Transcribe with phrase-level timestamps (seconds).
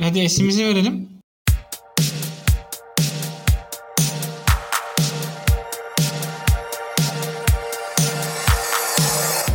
[0.00, 1.08] Hadi esimizi verelim.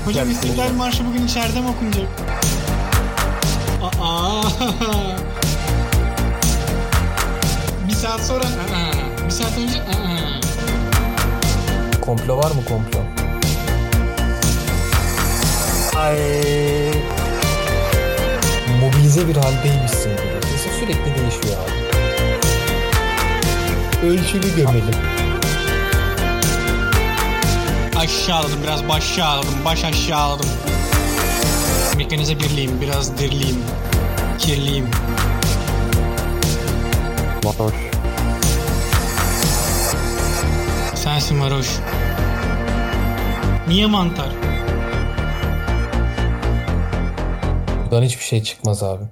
[0.05, 2.07] Hocam İstiklal Marşı bugün içeride mi okunacak?
[4.01, 4.43] Aa.
[7.87, 9.25] bir saat sonra aa.
[9.25, 10.41] bir saat önce aa.
[12.01, 12.99] Komplo var mı komplo?
[15.95, 16.17] Ay.
[18.81, 20.11] Mobilize bir haldeymişsin
[20.85, 21.71] sürekli değişiyor abi.
[24.07, 24.95] Ölçülü gömelim.
[27.95, 30.49] Aşağıladım biraz başağıladım baş aşağıladım.
[31.97, 33.63] Mekanize birliğim biraz dirliyim.
[34.39, 34.89] Kirliyim.
[37.43, 37.73] Varoş.
[40.95, 41.67] Sensin varoş.
[43.67, 44.29] Niye mantar?
[47.83, 49.03] Buradan hiçbir şey çıkmaz abi.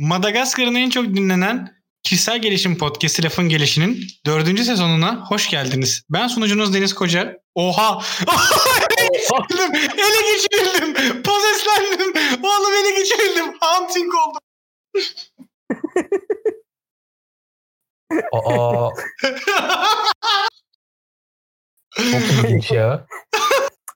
[0.00, 6.02] Madagaskar'ın en çok dinlenen kişisel gelişim podcast'i Lafın Gelişi'nin dördüncü sezonuna hoş geldiniz.
[6.10, 7.36] Ben sunucunuz Deniz Koca.
[7.54, 7.98] Oha!
[9.12, 9.74] geçirildim!
[9.74, 11.22] Ele geçirildim!
[11.22, 12.12] Pozeslendim!
[12.42, 13.44] Oğlum ele geçirildim!
[13.60, 14.40] Hunting oldum!
[18.32, 18.88] Aa
[22.10, 23.06] çok ilginç ya.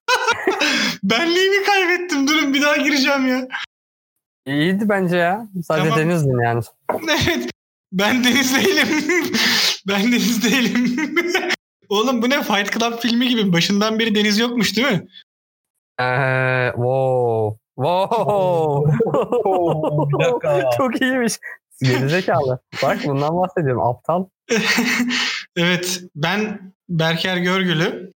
[1.03, 2.29] Benliğimi kaybettim.
[2.29, 3.49] Durun bir daha gireceğim ya.
[4.47, 5.49] İyiydi bence ya.
[5.65, 6.05] Sadece Tamam.
[6.05, 6.63] denizdin yani.
[7.27, 7.51] Evet.
[7.93, 8.89] Ben Deniz değilim.
[9.89, 10.97] ben Deniz değilim.
[11.89, 13.53] Oğlum bu ne Fight Club filmi gibi.
[13.53, 15.09] Başından beri Deniz yokmuş değil mi?
[16.01, 17.59] Ee, wow.
[17.77, 18.93] Wow.
[20.13, 20.71] bir dakika.
[20.77, 21.39] Çok iyiymiş.
[21.83, 22.59] Gerizekalı.
[22.83, 23.83] Bak bundan bahsediyorum.
[23.83, 24.27] Aptal.
[25.57, 26.03] evet.
[26.17, 28.13] Ben Berker Görgülü.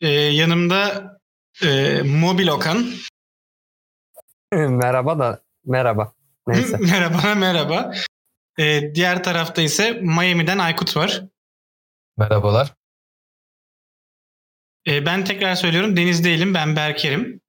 [0.00, 1.12] Ee, yanımda
[1.62, 2.86] e, Mobil Okan.
[4.52, 6.12] merhaba da merhaba.
[6.46, 6.76] Neyse.
[6.80, 7.92] merhaba merhaba.
[8.58, 11.24] Ee, diğer tarafta ise Miami'den Aykut var.
[12.16, 12.74] Merhabalar.
[14.86, 17.40] Ee, ben tekrar söylüyorum Deniz değilim ben Berker'im.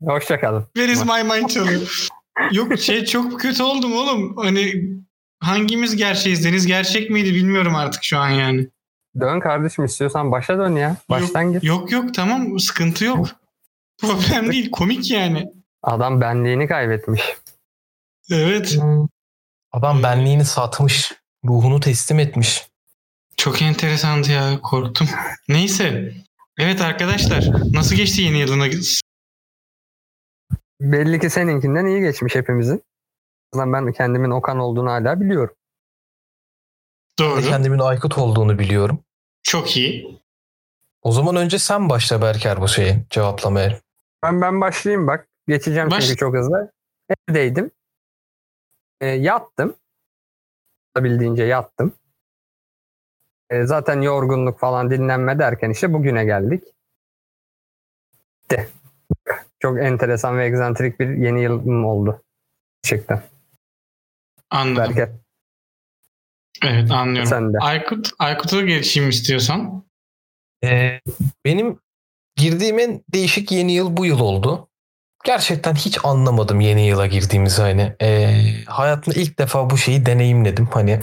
[0.00, 0.66] Hoşçakalın.
[0.74, 2.08] Where is my mind çalıyor.
[2.52, 4.36] Yok şey çok kötü oldum oğlum.
[4.36, 4.74] Hani
[5.40, 6.44] hangimiz gerçeğiz?
[6.44, 8.68] Deniz gerçek miydi bilmiyorum artık şu an yani.
[9.20, 10.96] Dön kardeşim istiyorsan başa dön ya.
[11.08, 11.62] Baştan gir.
[11.62, 13.28] Yok yok tamam sıkıntı yok.
[14.00, 15.52] Problem değil komik yani.
[15.82, 17.22] Adam benliğini kaybetmiş.
[18.30, 18.78] Evet
[19.72, 21.12] Adam benliğini satmış.
[21.44, 22.68] Ruhunu teslim etmiş.
[23.36, 25.08] çok enteresandı ya korktum.
[25.48, 26.14] Neyse.
[26.58, 29.00] Evet arkadaşlar nasıl geçti yeni yılınız?
[30.80, 32.82] Belli ki seninkinden iyi geçmiş hepimizin.
[33.52, 35.54] O zaman ben kendimin Okan olduğunu hala biliyorum.
[37.18, 37.42] Doğru.
[37.42, 39.04] Kendimin Aykut olduğunu biliyorum.
[39.42, 40.20] Çok iyi.
[41.04, 43.80] O zaman önce sen başla Berker bu şeyi cevaplamaya.
[44.22, 45.28] Ben ben başlayayım bak.
[45.48, 46.72] Geçeceğim Baş- çünkü çok hızlı.
[47.28, 47.70] Evdeydim.
[49.00, 49.76] E, yattım.
[50.96, 51.92] Olabildiğince yattım.
[53.50, 56.64] E, zaten yorgunluk falan dinlenme derken işte bugüne geldik.
[58.50, 58.68] De.
[59.60, 62.22] Çok enteresan ve egzantrik bir yeni yılım oldu.
[62.82, 63.22] Gerçekten.
[64.50, 64.96] Anladım.
[64.96, 65.10] Berker
[66.64, 67.28] Evet anlıyorum.
[67.28, 67.58] sen de.
[67.58, 69.84] Aykut, Aykut'a geçeyim istiyorsan.
[70.64, 71.00] Ee,
[71.44, 71.78] benim
[72.36, 74.68] girdiğim en değişik yeni yıl bu yıl oldu.
[75.24, 77.92] Gerçekten hiç anlamadım yeni yıla girdiğimizi hani.
[78.02, 80.66] Ee, hayatımda ilk defa bu şeyi deneyimledim.
[80.66, 81.00] Hani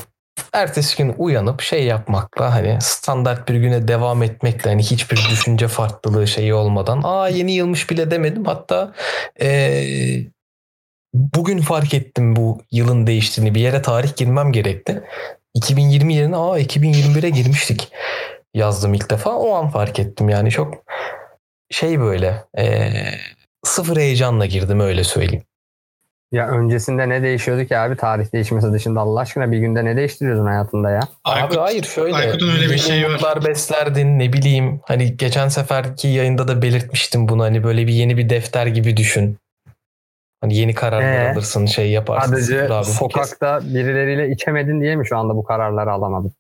[0.54, 6.28] ertesi gün uyanıp şey yapmakla hani standart bir güne devam etmekle hani hiçbir düşünce farklılığı
[6.28, 8.46] şeyi olmadan aa yeni yılmış bile demedim.
[8.46, 8.94] Hatta
[9.42, 10.18] ee,
[11.14, 13.56] bugün fark ettim bu yılın değiştiğini.
[13.56, 15.04] Bir yere tarih girmem gerekti.
[15.54, 17.92] 2020 yerine aa 2021'e girmiştik
[18.54, 19.36] yazdım ilk defa.
[19.36, 20.74] O an fark ettim yani çok
[21.70, 23.14] şey böyle eee,
[23.64, 25.44] sıfır heyecanla girdim öyle söyleyeyim.
[26.32, 30.46] Ya öncesinde ne değişiyordu ki abi tarih değişmesi dışında Allah aşkına bir günde ne değiştiriyordun
[30.46, 31.00] hayatında ya?
[31.24, 32.16] Aykut, Abi hayır şöyle.
[32.16, 33.46] Aykut'un öyle bir şeyi var.
[33.46, 34.82] beslerdin ne bileyim.
[34.86, 37.44] Hani geçen seferki yayında da belirtmiştim bunu.
[37.44, 39.38] Hani böyle bir yeni bir defter gibi düşün.
[40.42, 41.32] Hani yeni kararlar Ee?
[41.32, 42.32] alırsın şey yaparsın.
[42.36, 42.86] Sadece abi.
[42.86, 46.34] Sokakta birileriyle içemedin diye mi şu anda bu kararları alamadın?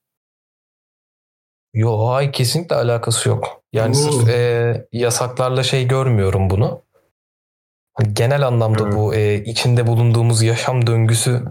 [1.74, 3.62] Yo hayır kesinlikle alakası yok.
[3.74, 3.94] Yani Oo.
[4.12, 6.82] sırf e, yasaklarla şey görmüyorum bunu.
[7.94, 8.92] Hani genel anlamda Hı.
[8.92, 11.44] bu e, içinde bulunduğumuz yaşam döngüsü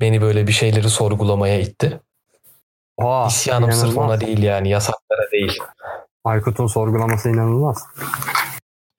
[0.00, 2.00] beni böyle bir şeyleri sorgulamaya itti.
[2.96, 4.10] Oha, İsyanım sırf inanılmaz.
[4.10, 5.58] ona değil yani yasaklara değil.
[6.24, 7.84] Aykut'un sorgulaması inanılmaz.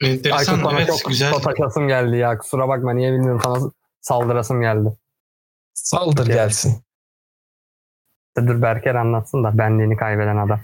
[0.02, 1.34] Enteresan Aykut bana evet çok güzel.
[1.34, 2.38] sataşasım geldi ya.
[2.38, 3.72] Kusura bakma niye bilmiyorum sana
[4.02, 4.90] saldırasım geldi.
[5.74, 6.36] Saldır Evet.
[6.36, 6.85] gelsin.
[8.38, 10.62] Dur Berker anlatsın da benliğini kaybeden adam.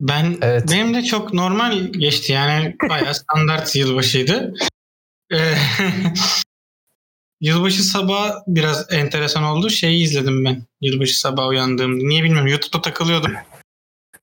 [0.00, 0.68] Ben Evet.
[0.72, 4.54] benim de çok normal geçti yani bayağı standart yılbaşıydı.
[5.32, 5.54] Ee,
[7.40, 9.70] Yılbaşı sabah biraz enteresan oldu.
[9.70, 10.62] Şeyi izledim ben.
[10.80, 12.06] Yılbaşı sabah uyandığımda.
[12.06, 12.48] Niye bilmiyorum.
[12.48, 13.32] YouTube'da takılıyordum.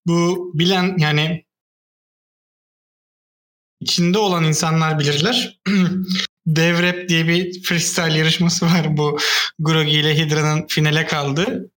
[0.08, 1.46] Bu bilen yani
[3.80, 5.60] içinde olan insanlar bilirler.
[6.48, 8.98] Devrep diye bir freestyle yarışması var.
[8.98, 9.18] Bu
[9.60, 11.71] Grogi ile Hydra'nın finale kaldı.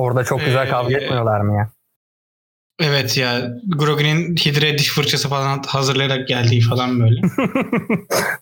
[0.00, 1.70] Orada çok güzel Ee, kavga etmiyorlar mı ya?
[2.80, 7.20] Evet ya Grogi'nin Hydra'ya diş fırçası falan hazırlayarak geldiği falan böyle.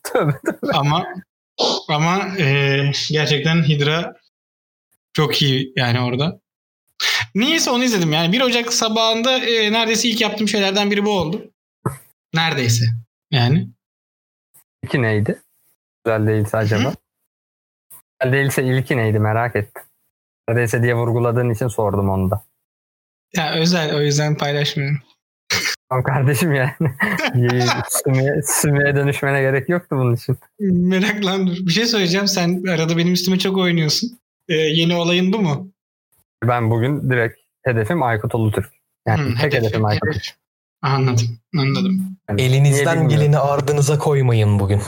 [0.04, 0.36] Tövbe.
[0.72, 1.06] ama
[1.88, 4.14] ama e, gerçekten Hydra
[5.12, 6.40] çok iyi yani orada.
[7.34, 11.50] Niyeyse onu izledim yani 1 Ocak sabahında e, neredeyse ilk yaptığım şeylerden biri bu oldu.
[12.34, 12.84] Neredeyse
[13.30, 13.68] yani.
[14.84, 15.42] İlki neydi?
[16.04, 16.92] Güzel değilse acaba.
[18.20, 19.82] Güzel değilse ilki neydi merak ettim.
[20.48, 22.42] Neredeyse diye vurguladığın için sordum onu da.
[23.36, 24.98] Ya özel o yüzden paylaşmıyorum.
[25.90, 26.72] Tamam kardeşim yani.
[27.88, 30.38] sümüğe, sümüğe dönüşmene gerek yoktu bunun için.
[30.60, 31.56] Meraklandım.
[31.66, 32.26] Bir şey söyleyeceğim.
[32.28, 34.18] Sen arada benim üstüme çok oynuyorsun.
[34.48, 35.70] E, yeni olayın bu mu?
[36.44, 38.70] Ben bugün direkt hedefim Aykut Ulutürk.
[39.06, 40.08] Yani Hı, tek hedef- hedefim Aykut.
[40.10, 40.22] hedef.
[40.82, 41.38] Anladım.
[41.58, 42.16] Anladım.
[42.28, 44.82] Yani Elinizden geleni ardınıza koymayın bugün.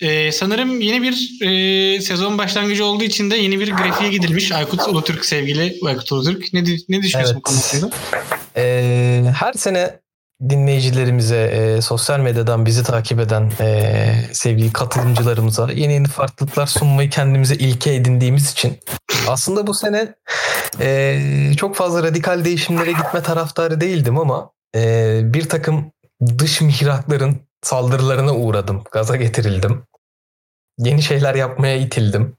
[0.00, 4.52] Ee, sanırım yeni bir e, sezon başlangıcı olduğu için de yeni bir grafiğe gidilmiş.
[4.52, 6.52] Aykut Ulutürk sevgili Aykut Ulutürk.
[6.52, 7.42] Ne, ne düşünüyorsun bu Evet.
[7.42, 7.90] konu hakkında?
[8.56, 10.00] Ee, her sene
[10.48, 14.02] dinleyicilerimize, e, sosyal medyadan bizi takip eden e,
[14.32, 18.78] sevgili katılımcılarımıza yeni yeni farklılıklar sunmayı kendimize ilke edindiğimiz için
[19.28, 20.14] aslında bu sene
[20.80, 21.20] e,
[21.56, 25.92] çok fazla radikal değişimlere gitme taraftarı değildim ama e, bir takım
[26.38, 28.84] dış mihrakların saldırılarına uğradım.
[28.92, 29.82] Gaza getirildim.
[30.78, 32.36] Yeni şeyler yapmaya itildim.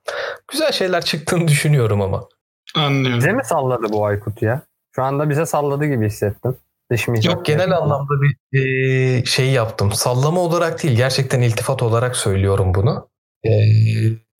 [0.52, 2.28] Güzel şeyler çıktığını düşünüyorum ama.
[2.76, 3.20] Anlıyorum.
[3.20, 4.62] Bize mi salladı bu Aykut ya?
[4.96, 6.58] Şu anda bize salladı gibi hissettim.
[6.92, 9.92] Dış mihrak Yok genel anlamda bir e, şey yaptım.
[9.92, 13.10] Sallama olarak değil gerçekten iltifat olarak söylüyorum bunu.
[13.44, 13.50] E,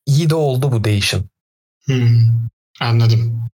[0.06, 1.24] iyi de oldu bu değişim.
[1.86, 2.20] Hmm,
[2.82, 3.50] Anladım.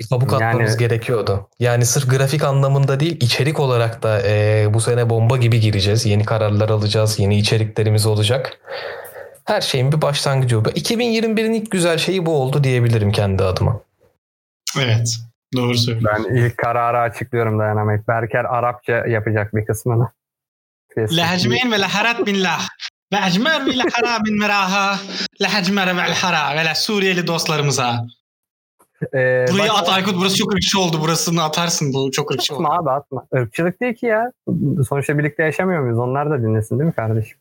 [0.00, 1.48] Bir kabuk Yani- atmamız gerekiyordu.
[1.58, 6.06] Yani sırf grafik anlamında değil içerik olarak da e, bu sene bomba gibi gireceğiz.
[6.06, 7.18] Yeni kararlar alacağız.
[7.18, 8.58] Yeni içeriklerimiz olacak.
[9.44, 10.68] Her şeyin bir başlangıcı bu.
[10.68, 13.80] 2021'in ilk güzel şeyi bu oldu diyebilirim kendi adıma.
[14.80, 15.08] Evet.
[15.56, 16.28] Doğru söylüyorsun.
[16.30, 18.08] Ben ilk kararı açıklıyorum dayanamayıp.
[18.08, 20.08] Berker Arapça yapacak bir kısmını.
[20.94, 21.16] Kesin.
[21.16, 22.68] Lehecmeyn ve leharat bin lah.
[23.12, 24.98] Ve ecmer ve lehara bin meraha.
[25.42, 26.56] Lehecmer ve lehara.
[26.56, 28.06] Ve Suriyeli dostlarımıza.
[29.14, 30.16] Ee, Burayı bak- at Aykut.
[30.20, 31.00] Burası çok ırkçı oldu.
[31.00, 31.92] Burasını atarsın.
[31.94, 32.62] Bu çok ırkçı oldu.
[32.66, 33.26] Atma abi atma.
[33.34, 34.32] Irkçılık değil ki ya.
[34.88, 35.98] Sonuçta birlikte yaşamıyor muyuz?
[35.98, 37.38] Onlar da dinlesin değil mi kardeşim?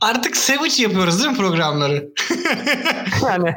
[0.00, 2.08] Artık Savage yapıyoruz değil mi programları?
[3.26, 3.54] Yani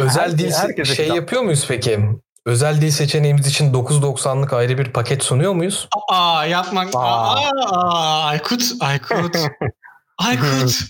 [0.00, 1.16] Özel dil herkese şey kitap.
[1.16, 2.00] yapıyor muyuz peki?
[2.46, 5.88] Özel dil seçeneğimiz için 9.90'lık ayrı bir paket sunuyor muyuz?
[6.10, 6.88] Aa yapmak.
[6.94, 7.36] Aa,
[7.66, 8.24] Aa.
[8.24, 8.62] Aykut.
[8.80, 9.36] Aykut.
[10.18, 10.80] Aykut.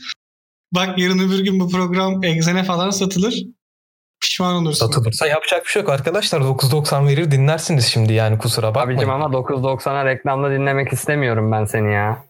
[0.72, 3.34] Bak yarın öbür gün bu program Exen'e falan satılır.
[4.32, 4.86] Pişman olursun.
[4.86, 6.40] Satılırsa yapacak bir şey yok arkadaşlar.
[6.40, 8.98] 9.90 verir dinlersiniz şimdi yani kusura bakmayın.
[8.98, 12.24] abicim ama 9.90'a reklamda dinlemek istemiyorum ben seni ya.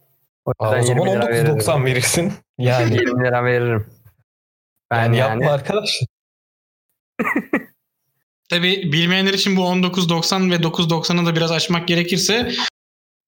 [0.45, 1.59] O Aa, o zaman 20 lira veririm.
[1.59, 2.33] 19.90 verirsin.
[2.59, 3.87] Yani, 20 lira veririm.
[4.91, 6.07] Ben yani, yani, yapma arkadaşlar.
[8.51, 12.53] Tabii bilmeyenler için bu 19.90 ve 9.90'ı da biraz açmak gerekirse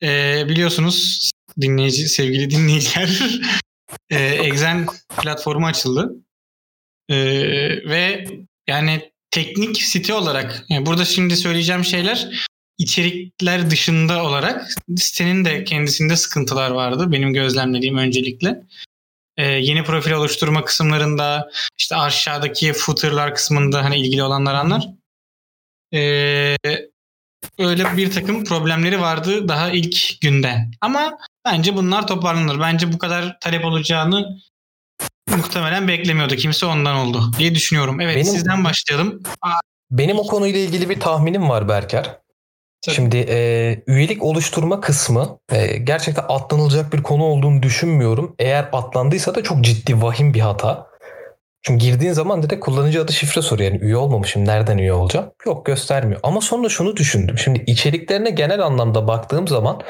[0.03, 1.31] e, biliyorsunuz
[1.61, 3.41] dinleyici sevgili dinleyiciler
[4.11, 4.87] e, Exen
[5.23, 6.15] platformu açıldı.
[7.09, 7.17] E,
[7.89, 8.27] ve
[8.69, 16.17] yani teknik site olarak yani burada şimdi söyleyeceğim şeyler içerikler dışında olarak sitenin de kendisinde
[16.17, 18.63] sıkıntılar vardı benim gözlemlediğim öncelikle.
[19.37, 24.89] E, yeni profil oluşturma kısımlarında işte aşağıdaki footer'lar kısmında hani ilgili olanlar anlar.
[25.95, 26.57] Ee,
[27.59, 30.71] öyle bir takım problemleri vardı daha ilk günde.
[30.81, 32.61] Ama bence bunlar toparlanır.
[32.61, 34.39] Bence bu kadar talep olacağını
[35.37, 36.37] muhtemelen beklemiyordu.
[36.37, 38.01] Kimse ondan oldu diye düşünüyorum.
[38.01, 39.23] Evet Benim- sizden başlayalım.
[39.91, 42.19] Benim o konuyla ilgili bir tahminim var Berker.
[42.85, 42.95] Tabii.
[42.95, 48.35] Şimdi e, üyelik oluşturma kısmı e, gerçekten atlanılacak bir konu olduğunu düşünmüyorum.
[48.39, 50.87] Eğer atlandıysa da çok ciddi vahim bir hata.
[51.67, 53.73] Çünkü girdiğin zaman direkt kullanıcı adı şifre soruyor.
[53.73, 55.31] Yani üye olmamışım nereden üye olacağım?
[55.47, 56.21] Yok göstermiyor.
[56.23, 57.39] Ama sonra şunu düşündüm.
[57.39, 59.81] Şimdi içeriklerine genel anlamda baktığım zaman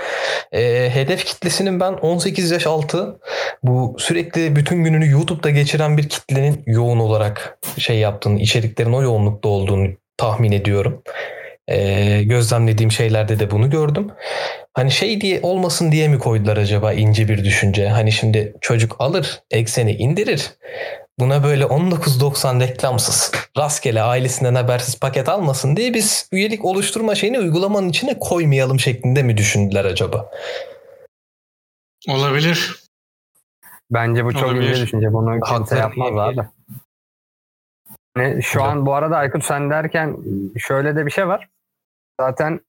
[0.53, 3.19] e, hedef kitlesinin ben 18 yaş altı
[3.63, 9.49] bu sürekli bütün gününü YouTube'da geçiren bir kitlenin yoğun olarak şey yaptığını, içeriklerin o yoğunlukta
[9.49, 11.03] olduğunu tahmin ediyorum.
[11.69, 14.11] E, gözlemlediğim şeylerde de bunu gördüm.
[14.75, 17.89] Hani şey diye olmasın diye mi koydular acaba ince bir düşünce?
[17.89, 20.51] Hani şimdi çocuk alır, ekseni indirir.
[21.19, 27.89] Buna böyle 19.90 reklamsız, rastgele ailesinden habersiz paket almasın diye biz üyelik oluşturma şeyini uygulamanın
[27.89, 30.31] içine koymayalım şeklinde mi düşündüler acaba?
[32.09, 32.77] Olabilir.
[33.91, 34.71] Bence bu çok Olabilir.
[34.71, 35.13] ince düşünce.
[35.13, 36.49] Bunu kimse yapmaz abi.
[38.17, 38.71] Ne, şu Hocam.
[38.71, 40.17] an bu arada Aykut sen derken
[40.59, 41.49] şöyle de bir şey var.
[42.21, 42.61] Zaten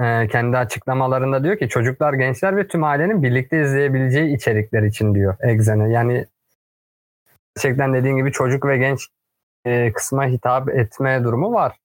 [0.00, 5.36] e, kendi açıklamalarında diyor ki çocuklar, gençler ve tüm ailenin birlikte izleyebileceği içerikler için diyor
[5.40, 5.92] Exen'e.
[5.92, 6.26] Yani
[7.56, 9.06] gerçekten dediğin gibi çocuk ve genç
[9.66, 11.76] e, kısma hitap etme durumu var.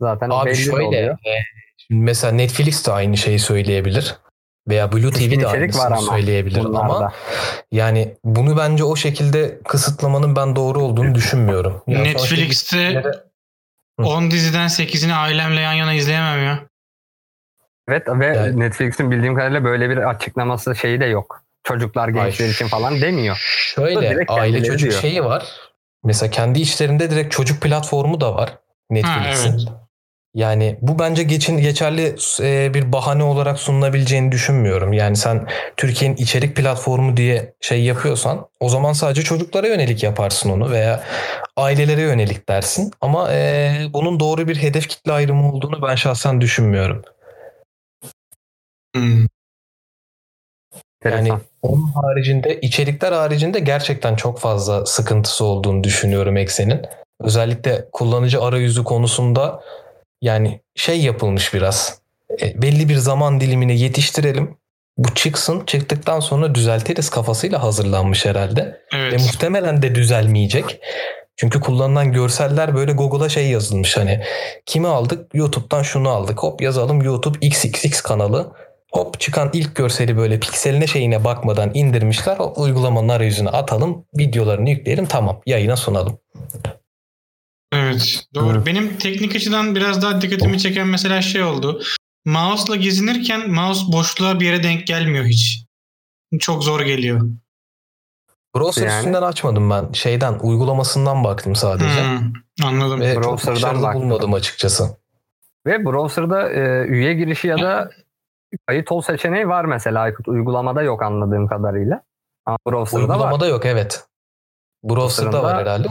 [0.00, 1.14] Zaten Abi belli şöyle oluyor.
[1.14, 1.32] e,
[1.76, 4.18] şimdi mesela Netflix de aynı şeyi söyleyebilir.
[4.68, 7.12] Veya Blue TV de içerik aynısını var ama söyleyebilir ama Bunlarda.
[7.72, 11.82] yani bunu bence o şekilde kısıtlamanın ben doğru olduğunu düşünmüyorum.
[11.86, 13.02] Yani Netflix'te.
[13.98, 16.60] 10 diziden 8'ini ailemle yan yana izleyemem ya.
[17.88, 21.44] Evet ve Yani- Netflix'in bildiğim kadarıyla böyle bir açıklaması şeyi de yok.
[21.64, 23.36] Çocuklar, gençler Ay, için falan demiyor.
[23.74, 25.00] Şöyle aile çocuk diyor.
[25.02, 25.46] şeyi var.
[26.04, 28.58] Mesela kendi işlerinde direkt çocuk platformu da var
[28.90, 29.52] Netflix'in.
[29.52, 29.68] evet.
[30.34, 34.92] Yani bu bence geçin geçerli e, bir bahane olarak sunulabileceğini düşünmüyorum.
[34.92, 40.70] Yani sen Türkiye'nin içerik platformu diye şey yapıyorsan o zaman sadece çocuklara yönelik yaparsın onu
[40.70, 41.04] veya
[41.56, 42.90] ailelere yönelik dersin.
[43.00, 47.02] Ama e, bunun doğru bir hedef kitle ayrımı olduğunu ben şahsen düşünmüyorum.
[48.96, 49.26] Hmm.
[51.04, 51.30] Yani
[51.62, 56.82] onun haricinde içerikler haricinde gerçekten çok fazla sıkıntısı olduğunu düşünüyorum Eksen'in.
[57.20, 59.60] Özellikle kullanıcı arayüzü konusunda
[60.24, 61.98] yani şey yapılmış biraz.
[62.42, 64.56] E, belli bir zaman dilimine yetiştirelim.
[64.98, 65.62] Bu çıksın.
[65.66, 68.62] Çıktıktan sonra düzeltiriz kafasıyla hazırlanmış herhalde.
[68.62, 69.20] Ve Evet.
[69.20, 70.80] muhtemelen de düzelmeyecek.
[71.36, 74.20] Çünkü kullanılan görseller böyle Google'a şey yazılmış hani
[74.66, 78.52] kimi aldık YouTube'dan şunu aldık hop yazalım YouTube XXX kanalı
[78.92, 85.06] hop çıkan ilk görseli böyle pikseline şeyine bakmadan indirmişler o uygulamanın arayüzüne atalım videolarını yükleyelim
[85.06, 86.18] tamam yayına sunalım.
[87.74, 88.24] Evet.
[88.34, 88.60] Doğru.
[88.60, 88.66] Hı.
[88.66, 91.82] Benim teknik açıdan biraz daha dikkatimi çeken mesela şey oldu.
[92.24, 95.64] Mouse'la gezinirken mouse boşluğa bir yere denk gelmiyor hiç.
[96.40, 97.20] Çok zor geliyor.
[98.56, 98.98] Browser Yani?
[98.98, 102.04] üstünden açmadım ben şeyden uygulamasından baktım sadece.
[102.04, 102.32] Hmm,
[102.64, 103.00] anladım.
[103.00, 104.02] Ve Browser'dan baktım.
[104.02, 104.96] bulmadım açıkçası.
[105.66, 107.90] Ve browser'da e, üye girişi ya da
[108.66, 110.28] kayıt ol seçeneği var mesela Aykut.
[110.28, 112.02] Uygulamada yok anladığım kadarıyla.
[112.46, 113.14] Ama browser'da var.
[113.14, 114.04] Uygulamada yok evet.
[114.84, 115.88] Browser'da Browser'da- var herhalde.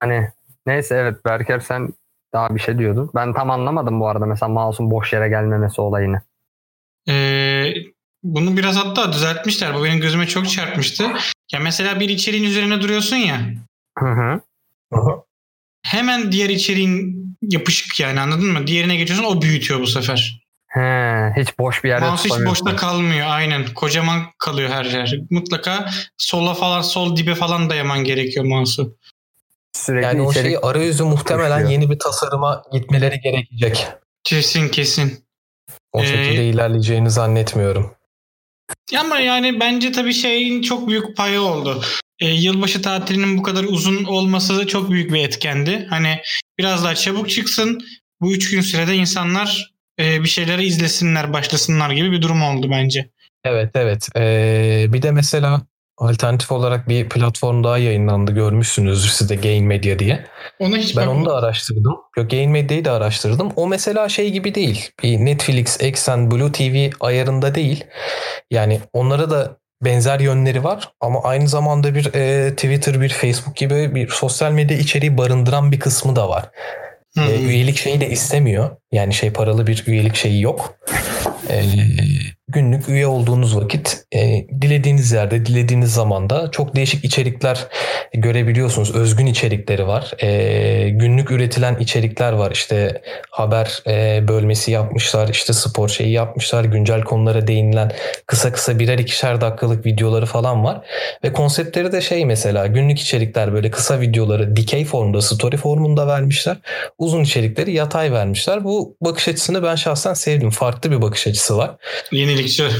[0.00, 0.28] Hani
[0.66, 1.88] neyse evet Berker sen
[2.32, 3.10] daha bir şey diyordun.
[3.14, 6.22] Ben tam anlamadım bu arada mesela mouse'un boş yere gelmemesi olayını.
[7.08, 7.74] Ee,
[8.22, 9.74] bunu biraz hatta düzeltmişler.
[9.74, 11.04] Bu benim gözüme çok çarpmıştı.
[11.52, 13.40] Ya mesela bir içeriğin üzerine duruyorsun ya.
[13.98, 14.40] Hı hı.
[15.82, 18.66] Hemen diğer içeriğin yapışık yani anladın mı?
[18.66, 20.48] Diğerine geçiyorsun o büyütüyor bu sefer.
[20.68, 23.74] He, hiç boş bir yerde Mouse hiç boşta kalmıyor aynen.
[23.74, 25.20] Kocaman kalıyor her yer.
[25.30, 28.96] Mutlaka sola falan sol dibe falan dayaman gerekiyor mouse'u.
[29.72, 31.70] Sürekli Yani o şeyi arayüzü muhtemelen koşuyor.
[31.70, 33.86] yeni bir tasarıma gitmeleri gerekecek.
[34.24, 35.24] Kesin kesin.
[35.92, 37.94] O Ee, şekilde ilerleyeceğini zannetmiyorum.
[39.00, 41.82] Ama yani bence tabii şeyin çok büyük payı oldu.
[42.20, 45.86] Ee, yılbaşı tatilinin bu kadar uzun olması çok büyük bir etkendi.
[45.90, 46.20] Hani
[46.58, 47.78] biraz daha çabuk çıksın.
[48.20, 53.10] Bu üç gün sürede insanlar e, bir şeyleri izlesinler, başlasınlar gibi bir durum oldu bence.
[53.44, 54.08] Evet evet.
[54.16, 55.62] Ee, bir de mesela
[55.98, 58.32] alternatif olarak bir platform daha yayınlandı.
[58.32, 60.24] Görmüşsünüzdür siz de Gain Media diye.
[60.58, 61.96] Ona hiç Ben onu da araştırdım.
[62.16, 63.52] Yok Gain Media'yı da araştırdım.
[63.56, 64.90] O mesela şey gibi değil.
[65.02, 67.84] Bir Netflix, Exxen, Blue TV ayarında değil.
[68.50, 73.94] Yani onlara da benzer yönleri var ama aynı zamanda bir e, Twitter, bir Facebook gibi
[73.94, 76.50] bir sosyal medya içeriği barındıran bir kısmı da var.
[77.18, 78.70] Hı E, üyelik şeyi de istemiyor.
[78.92, 80.74] Yani şey paralı bir üyelik şeyi yok.
[81.50, 81.62] E,
[82.48, 87.66] günlük üye olduğunuz vakit e, dilediğiniz yerde, dilediğiniz zamanda çok değişik içerikler
[88.14, 88.94] görebiliyorsunuz.
[88.94, 90.12] Özgün içerikleri var.
[90.22, 92.50] E, günlük üretilen içerikler var.
[92.50, 95.28] İşte haber e, bölmesi yapmışlar.
[95.28, 96.64] işte spor şeyi yapmışlar.
[96.64, 97.92] Güncel konulara değinilen
[98.26, 100.80] kısa kısa birer ikişer dakikalık videoları falan var.
[101.24, 106.56] Ve konseptleri de şey mesela günlük içerikler böyle kısa videoları dikey formda, story formunda vermişler
[106.98, 108.64] uzun içerikleri yatay vermişler.
[108.64, 110.50] Bu bakış açısını ben şahsen sevdim.
[110.50, 111.70] Farklı bir bakış açısı var.
[112.38, 112.70] Yenilikçi.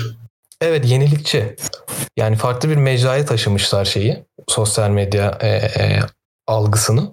[0.61, 1.57] Evet yenilikçi.
[2.17, 4.25] Yani farklı bir mecraya taşımışlar şeyi.
[4.49, 6.01] Sosyal medya e, e,
[6.47, 7.13] algısını.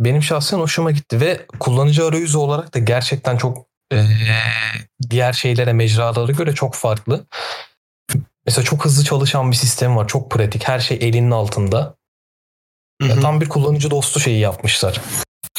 [0.00, 4.06] Benim şahsen hoşuma gitti ve kullanıcı arayüzü olarak da gerçekten çok e,
[5.10, 7.26] diğer şeylere mecralara göre çok farklı.
[8.46, 10.08] Mesela çok hızlı çalışan bir sistem var.
[10.08, 10.68] Çok pratik.
[10.68, 11.94] Her şey elinin altında.
[13.02, 13.20] Hı Ya hı.
[13.20, 15.00] tam bir kullanıcı dostu şeyi yapmışlar.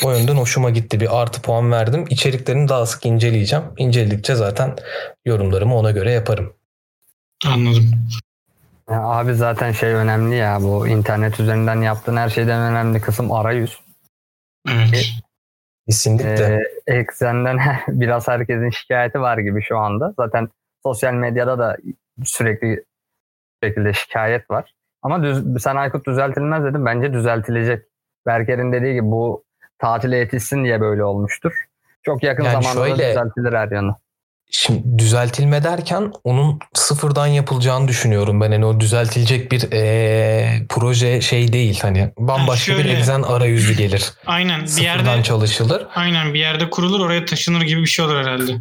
[0.04, 1.00] O yönden hoşuma gitti.
[1.00, 2.06] Bir artı puan verdim.
[2.10, 3.66] İçeriklerini daha sık inceleyeceğim.
[3.78, 4.76] İnceledikçe zaten
[5.26, 6.54] yorumlarımı ona göre yaparım.
[7.46, 7.92] Anladım.
[8.90, 13.80] Ya abi zaten şey önemli ya bu internet üzerinden yaptığın her şeyden önemli kısım arayüz.
[14.70, 15.06] Evet.
[15.88, 16.62] Kesinlikle.
[16.88, 20.14] Ee, Exen'den biraz herkesin şikayeti var gibi şu anda.
[20.18, 20.50] Zaten
[20.84, 21.78] sosyal medyada da
[22.24, 22.84] sürekli
[23.64, 24.74] şekilde şikayet var.
[25.02, 26.86] Ama düz, sen Aykut düzeltilmez dedim.
[26.86, 27.86] Bence düzeltilecek.
[28.26, 29.43] Berker'in dediği gibi bu
[29.84, 31.52] tatile yetişsin diye böyle olmuştur.
[32.04, 33.96] Çok yakın Yani zamanda da şöyle- düzeltilir her yanı.
[34.52, 38.52] Şimdi düzeltilme derken onun sıfırdan yapılacağını düşünüyorum ben.
[38.52, 41.80] Yani o düzeltilecek bir eee, proje şey değil.
[41.82, 44.14] Hani bambaşka bir şöyle- egzen arayüzü gelir.
[44.26, 45.88] Aynen bir Sıfırdan yerde çalışılır.
[45.96, 48.52] aynen bir yerde kurulur oraya taşınır gibi bir şey olur herhalde.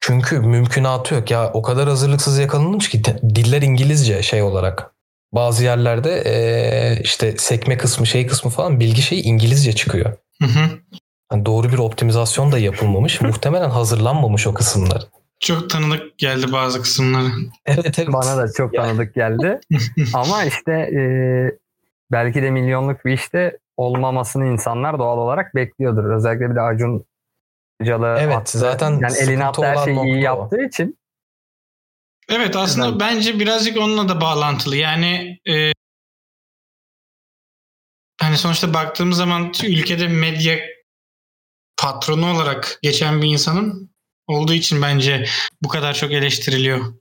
[0.00, 1.30] Çünkü mümkünatı yok.
[1.30, 3.02] Ya o kadar hazırlıksız yakalanmış ki
[3.34, 4.90] diller İngilizce şey olarak.
[5.32, 10.12] Bazı yerlerde eee, işte sekme kısmı şey kısmı falan bilgi şeyi İngilizce çıkıyor.
[10.42, 10.60] Hı hı.
[11.28, 13.20] Hani doğru bir optimizasyon da yapılmamış.
[13.20, 15.02] Muhtemelen hazırlanmamış o kısımlar.
[15.40, 17.28] Çok tanıdık geldi bazı kısımları.
[17.66, 18.12] Evet evet.
[18.12, 19.60] Bana da çok tanıdık geldi.
[20.14, 21.00] Ama işte e,
[22.12, 26.04] belki de milyonluk bir işte olmamasını insanlar doğal olarak bekliyordur.
[26.16, 27.04] Özellikle bir de Acun
[27.80, 28.58] Ilıcalı Evet, attı.
[28.58, 30.40] zaten yani eline attığı her şeyi iyi nokta o.
[30.40, 30.98] yaptığı için
[32.30, 33.00] Evet aslında Güzel.
[33.00, 34.76] bence birazcık onunla da bağlantılı.
[34.76, 35.72] Yani e,
[38.36, 40.58] hani sonuçta baktığımız zaman ülkede medya
[41.76, 43.90] patronu olarak geçen bir insanın
[44.26, 45.26] olduğu için bence
[45.62, 46.94] bu kadar çok eleştiriliyor.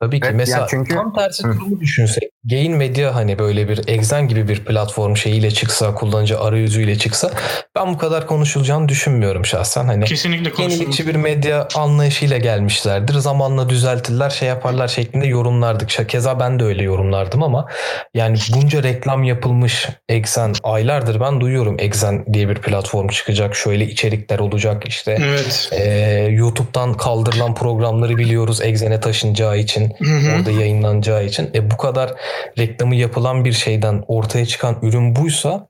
[0.00, 0.26] Tabii ki.
[0.26, 1.52] Evet, Mesela çünkü- tam tersi Hı.
[1.52, 2.22] durumu düşünsek.
[2.50, 7.30] Gain Media hani böyle bir Exen gibi bir platform şeyiyle çıksa, kullanıcı arayüzüyle çıksa
[7.76, 9.84] ben bu kadar konuşulacağını düşünmüyorum şahsen.
[9.84, 13.14] Hani Kesinlikle yenilikçi bir medya anlayışıyla gelmişlerdir.
[13.14, 16.08] Zamanla düzeltirler, şey yaparlar şeklinde yorumlardık.
[16.08, 17.66] Keza ben de öyle yorumlardım ama
[18.14, 23.56] yani bunca reklam yapılmış Exen aylardır ben duyuyorum Exen diye bir platform çıkacak.
[23.56, 25.18] Şöyle içerikler olacak işte.
[25.20, 25.70] Evet.
[25.72, 30.36] Ee, YouTube'dan kaldırılan programları biliyoruz Exen'e taşınacağı için, Hı hı.
[30.36, 31.50] orada yayınlanacağı için.
[31.54, 32.14] E bu kadar
[32.58, 35.68] reklamı yapılan bir şeyden ortaya çıkan ürün buysa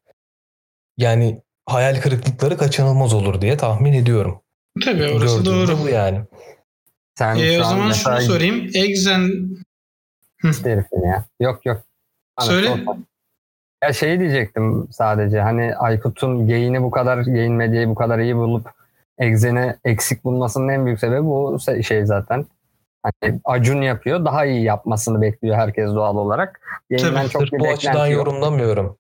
[0.99, 4.41] yani hayal kırıklıkları kaçınılmaz olur diye tahmin ediyorum.
[4.85, 5.79] Tabii orası Gördüğüm doğru.
[5.85, 6.21] bu yani.
[7.19, 8.71] sen Ee, şu o an zaman mesela şunu sorayım.
[8.75, 9.31] Exen
[10.43, 11.25] herifin ya.
[11.41, 11.83] Yok yok.
[12.39, 12.69] Bana Söyle.
[12.69, 12.97] sorma.
[13.85, 18.71] Ya şey diyecektim sadece hani Aykut'un geyini bu kadar medyayı bu kadar iyi bulup
[19.19, 22.47] Exen'e eksik bulmasının en büyük sebebi bu şey zaten.
[23.21, 24.25] Hani Acun yapıyor.
[24.25, 26.61] Daha iyi yapmasını bekliyor herkes doğal olarak.
[26.91, 28.17] Yayından Tabii, çok Sırf bu açıdan yok.
[28.17, 28.99] yorumlamıyorum.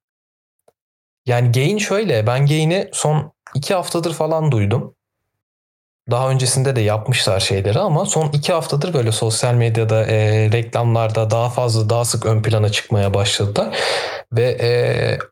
[1.26, 2.26] Yani Gain şöyle.
[2.26, 4.94] Ben Gain'i son iki haftadır falan duydum.
[6.10, 11.50] Daha öncesinde de yapmışlar şeyleri ama son iki haftadır böyle sosyal medyada, e, reklamlarda daha
[11.50, 13.76] fazla, daha sık ön plana çıkmaya başladılar.
[14.32, 14.70] Ve e,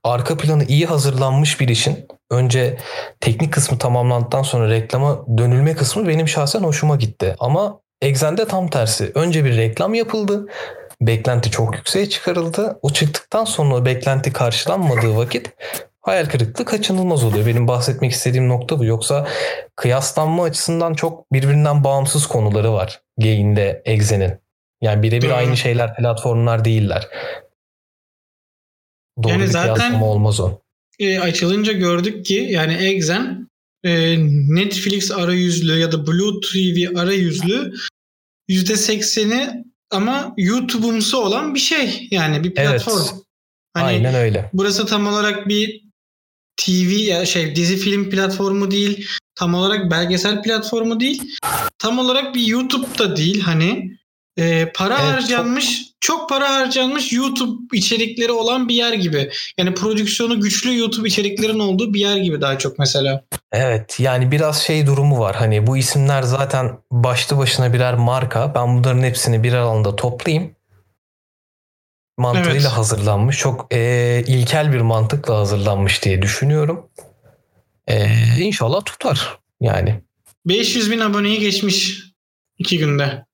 [0.05, 2.79] arka planı iyi hazırlanmış bir işin önce
[3.21, 7.37] teknik kısmı tamamlandıktan sonra reklama dönülme kısmı benim şahsen hoşuma gitti.
[7.39, 9.13] Ama Exen'de tam tersi.
[9.15, 10.47] Önce bir reklam yapıldı.
[11.01, 12.79] Beklenti çok yükseğe çıkarıldı.
[12.83, 15.51] O çıktıktan sonra beklenti karşılanmadığı vakit
[16.01, 17.47] hayal kırıklığı kaçınılmaz oluyor.
[17.47, 18.85] Benim bahsetmek istediğim nokta bu.
[18.85, 19.29] Yoksa
[19.77, 23.01] kıyaslanma açısından çok birbirinden bağımsız konuları var.
[23.19, 24.33] Gain'de Exen'in.
[24.83, 27.09] Yani birebir aynı şeyler platformlar değiller.
[29.23, 30.59] Doğru Yani bir zaten- kıyaslama olmaz o.
[30.99, 33.49] e, açılınca gördük ki yani Exen
[33.85, 34.17] e,
[34.55, 37.73] Netflix arayüzlü ya da Blue TV arayüzlü
[38.49, 42.09] %80'i ama YouTube'umsu olan bir şey.
[42.11, 42.85] Yani bir Evet.
[42.85, 43.19] platform.
[43.75, 44.51] Hani Aynen öyle.
[44.53, 45.85] burası tam olarak bir
[46.57, 49.07] TV ya şey dizi film platformu değil.
[49.35, 51.23] Tam olarak belgesel platformu değil.
[51.79, 53.99] Tam olarak bir YouTube da değil hani.
[54.39, 56.29] E, para Evet, harcanmış, çok...
[56.29, 59.31] para harcanmış YouTube içerikleri olan bir yer gibi.
[59.59, 63.25] Yani prodüksiyonu güçlü YouTube içeriklerin olduğu bir yer gibi daha çok mesela.
[63.53, 65.37] Evet yani biraz şey durumu var.
[65.37, 68.55] Hani bu isimler zaten başlı başına birer marka.
[68.55, 70.55] Ben bunların hepsini bir alanda toplayayım.
[72.19, 72.65] Mantığıyla Evet.
[72.65, 73.39] hazırlanmış.
[73.39, 76.91] Çok eee, ilkel bir mantıkla hazırlanmış diye düşünüyorum.
[77.89, 80.01] Eee inşallah tutar yani.
[80.47, 82.03] 500 bin aboneyi geçmiş
[82.59, 83.25] iki günde.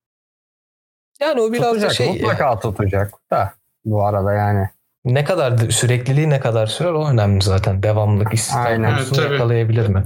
[1.21, 3.53] Yani o biraz da tutacak, şey mutlaka tutacak da
[3.85, 4.69] bu arada yani.
[5.05, 7.83] ne kadar sürekliliği ne kadar sürer o önemli zaten.
[7.83, 10.05] Devamlılık konusunu Evet, yakalayabilir mi?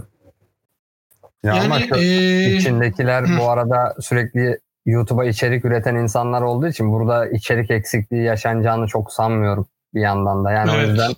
[1.45, 3.39] Ya ama yani şu e, içindekiler Hı.
[3.39, 9.67] bu arada sürekli YouTube'a içerik üreten insanlar olduğu için burada içerik eksikliği yaşanacağını çok sanmıyorum
[9.95, 10.53] bir yandan da.
[10.53, 10.87] Yani Evet.
[10.87, 11.13] o yüzden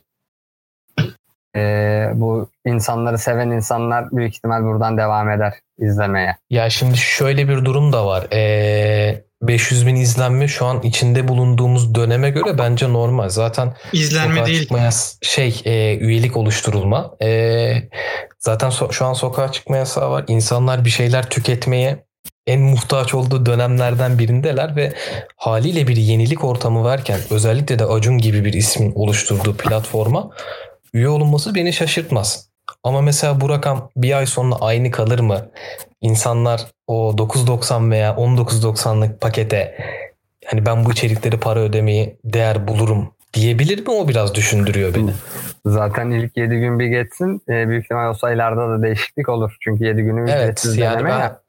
[1.56, 6.36] e, bu insanları seven insanlar büyük ihtimal buradan devam eder izlemeye.
[6.50, 8.26] Ya şimdi şöyle bir durum da var.
[8.32, 13.28] Ee, 500 bin izlenme şu an içinde bulunduğumuz döneme göre bence normal.
[13.28, 14.60] Zaten izlenme değil.
[14.60, 14.90] çıkmaya
[15.22, 17.16] şey e, üyelik oluşturulma.
[17.22, 17.72] E,
[18.38, 20.24] zaten so- şu an sokağa çıkma yasağı var.
[20.28, 22.06] İnsanlar bir şeyler tüketmeye
[22.46, 24.92] en muhtaç olduğu dönemlerden birindeler ve
[25.36, 30.30] haliyle bir yenilik ortamı varken özellikle de Acun gibi bir ismin oluşturduğu platforma
[30.94, 32.48] üye olunması beni şaşırtmaz.
[32.82, 35.48] Ama mesela bu rakam bir ay sonra aynı kalır mı?
[36.00, 39.78] İnsanlar o 9.90 veya 19.90'lık pakete
[40.46, 43.90] hani ben bu içerikleri para ödemeyi değer bulurum diyebilir mi?
[43.90, 45.10] O biraz düşündürüyor beni.
[45.66, 47.42] Zaten ilk 7 gün bir geçsin.
[47.48, 49.56] E, büyük ihtimal o sayılarda da değişiklik olur.
[49.60, 51.40] Çünkü 7 günü Evet ücretsiz yani deneme ben ya.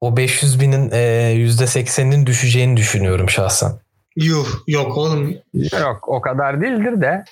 [0.00, 0.96] o 500 binin e,
[1.36, 3.72] %80'inin düşeceğini düşünüyorum şahsen.
[4.16, 5.34] Yuh yok oğlum.
[5.54, 7.24] Yok o kadar değildir de.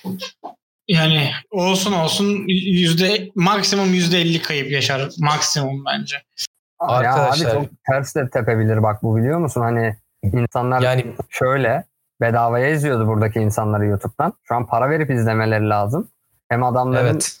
[0.87, 5.09] Yani olsun olsun yüzde maksimum yüzde elli kayıp yaşar.
[5.19, 6.15] Maksimum bence.
[6.15, 9.61] Ya abi Arkadaşlar- çok ters de tepebilir bak bu biliyor musun?
[9.61, 11.83] Hani insanlar Yani şöyle
[12.21, 14.33] bedavaya izliyordu buradaki insanları YouTube'dan.
[14.43, 16.09] Şu an para verip izlemeleri lazım.
[16.49, 17.39] Hem adamların evet.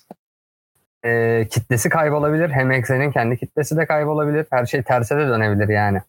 [1.05, 4.47] e, kitlesi kaybolabilir hem eksenin kendi kitlesi de kaybolabilir.
[4.49, 6.01] Her şey terse de dönebilir yani.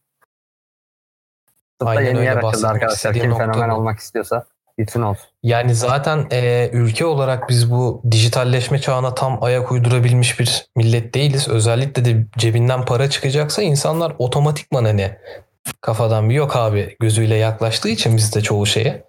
[1.79, 3.15] Tıpta yeni yer açıldı arkadaşlar.
[3.15, 3.75] Kim fenomen bu.
[3.75, 4.47] olmak istiyorsa
[4.79, 5.25] gitsin olsun.
[5.43, 11.49] Yani zaten e, ülke olarak biz bu dijitalleşme çağına tam ayak uydurabilmiş bir millet değiliz.
[11.49, 15.17] Özellikle de cebinden para çıkacaksa insanlar otomatikman hani
[15.81, 19.05] kafadan bir yok abi gözüyle yaklaştığı için bizde çoğu şeye.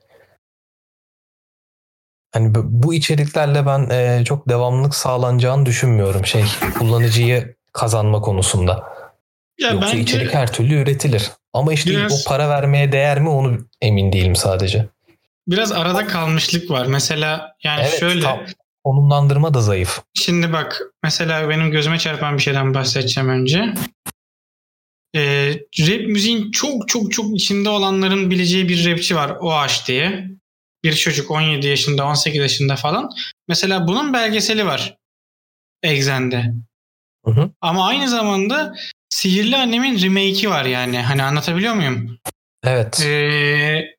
[2.33, 6.43] Hani bu- bu içeriklerle ben e, çok devamlılık sağlanacağını düşünmüyorum şey
[6.79, 8.95] kullanıcıyı kazanma konusunda.
[9.59, 11.31] Ya Yoksa bence içerik her türlü üretilir.
[11.53, 14.85] Ama işte Biraz- o para vermeye değer mi onu emin değilim sadece.
[15.47, 16.85] Biraz arada kalmışlık var.
[16.85, 18.39] Mesela yani Evet şöyle tam
[18.83, 20.01] konumlandırma da zayıf.
[20.13, 23.73] Şimdi bak mesela benim gözüme çarpan bir şeyden bahsedeceğim önce.
[25.15, 30.29] Ee, rap müziğin çok çok çok içinde olanların bileceği bir rapçi var OH diye.
[30.83, 33.09] Bir çocuk 17 yaşında 18 yaşında falan.
[33.47, 34.97] Mesela bunun belgeseli var.
[35.83, 36.53] Exxen'de.
[37.25, 37.51] Hı hı.
[37.61, 38.75] Ama aynı zamanda
[39.09, 40.99] Sihirli Annem'in remake'i var yani.
[40.99, 42.19] Hani anlatabiliyor muyum?
[42.63, 43.01] Evet.
[43.05, 43.95] Ee,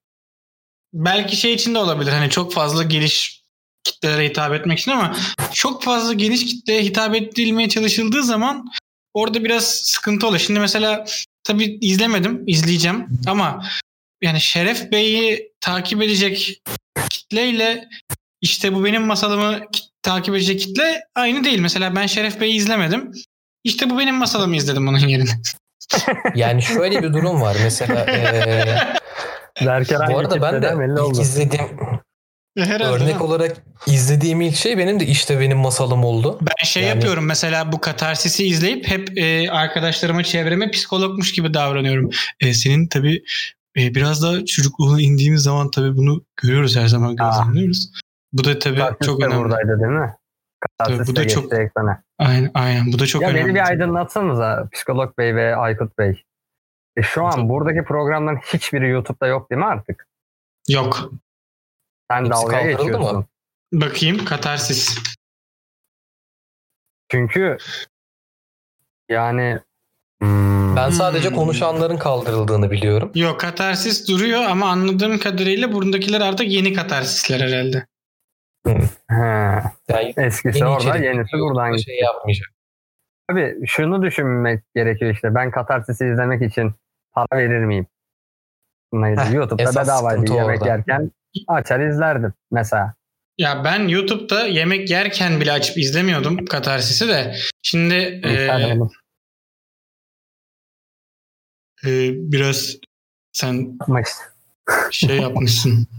[1.05, 2.13] belki şey için de olabilir.
[2.13, 3.43] Hani çok fazla geniş
[3.85, 5.17] kitlelere hitap etmek için ama
[5.53, 8.73] çok fazla geniş kitleye hitap edilmeye çalışıldığı zaman
[9.15, 10.41] orada biraz sıkıntı oluyor.
[10.41, 11.05] Şimdi mesela
[11.45, 13.67] tabii izlemedim, izleyeceğim ama
[14.23, 16.63] yani Şeref Bey'i takip edecek
[17.11, 17.89] kitleyle
[18.41, 21.59] işte bu benim masalımı ki- takip edecek kitle aynı değil.
[21.59, 23.13] Mesela ben Şeref Bey'i izlemedim.
[23.65, 25.41] İşte bu benim masalımı izledim onun yerine.
[26.35, 27.57] Yani şöyle bir durum var.
[27.63, 28.95] Mesela eee,
[29.65, 31.21] Derken bu arada ben de ilk oldu.
[31.21, 31.67] izlediğim
[32.59, 33.05] Herhalde.
[33.05, 36.39] örnek olarak izlediğim ilk şey benim de işte benim masalım oldu.
[36.43, 42.11] Ben şey Yani- yapıyorum mesela bu katarsisi izleyip hep e, arkadaşlarıma çevreme psikologmuş gibi davranıyorum.
[42.41, 43.23] E, senin tabii
[43.79, 47.91] e, biraz daha çocukluğuna indiğimiz zaman tabii bunu görüyoruz her zaman gözlemliyoruz.
[48.33, 49.37] Bu da tabii Katarsis çok önemli.
[49.39, 50.15] buradaydı değil mi?
[50.61, 52.03] Katarsis Tabii bu da çok- ekrana.
[52.19, 53.45] Aynen, aynen bu da çok ya önemli.
[53.47, 56.23] beni bir aydınlatsanıza Psikolog Bey ve Aykut Bey.
[56.97, 60.09] E şu an Çok- buradaki programların hiçbiri YouTube'da yok değil mi artık?
[60.69, 61.11] Yok.
[62.11, 63.17] Sen Hepsi dalga kaldırıldı geçiyorsun.
[63.17, 63.27] mı?
[63.73, 64.99] Bakayım katarsis.
[67.11, 67.57] Çünkü
[69.09, 69.59] yani
[70.23, 71.37] hmm, Ben sadece Hmm.
[71.37, 73.13] konuşanların kaldırıldığını biliyorum.
[73.15, 77.87] Yok katarsis duruyor ama anladığım kadarıyla buradakiler artık yeni katarsisler herhalde.
[79.11, 82.49] he, Yani eskisi yeni orada yenisi buradan şey yapmayacak.
[83.29, 85.35] Tabii şunu düşünmek gerekiyor işte.
[85.35, 86.75] Ben Katarsis'i izlemek için
[87.17, 87.87] para verir miyim?
[88.93, 89.21] Neydi?
[89.21, 90.67] Heh, YouTube'da bedavaydı yemek orada.
[90.67, 91.11] yerken
[91.49, 92.95] açar izlerdim mesela.
[93.39, 97.37] Ya ben YouTube'da yemek yerken bile açıp izlemiyordum katarsisi de.
[97.63, 98.31] Şimdi e,
[101.85, 102.77] e, biraz
[103.33, 103.79] sen
[104.91, 105.87] şey yapmışsın.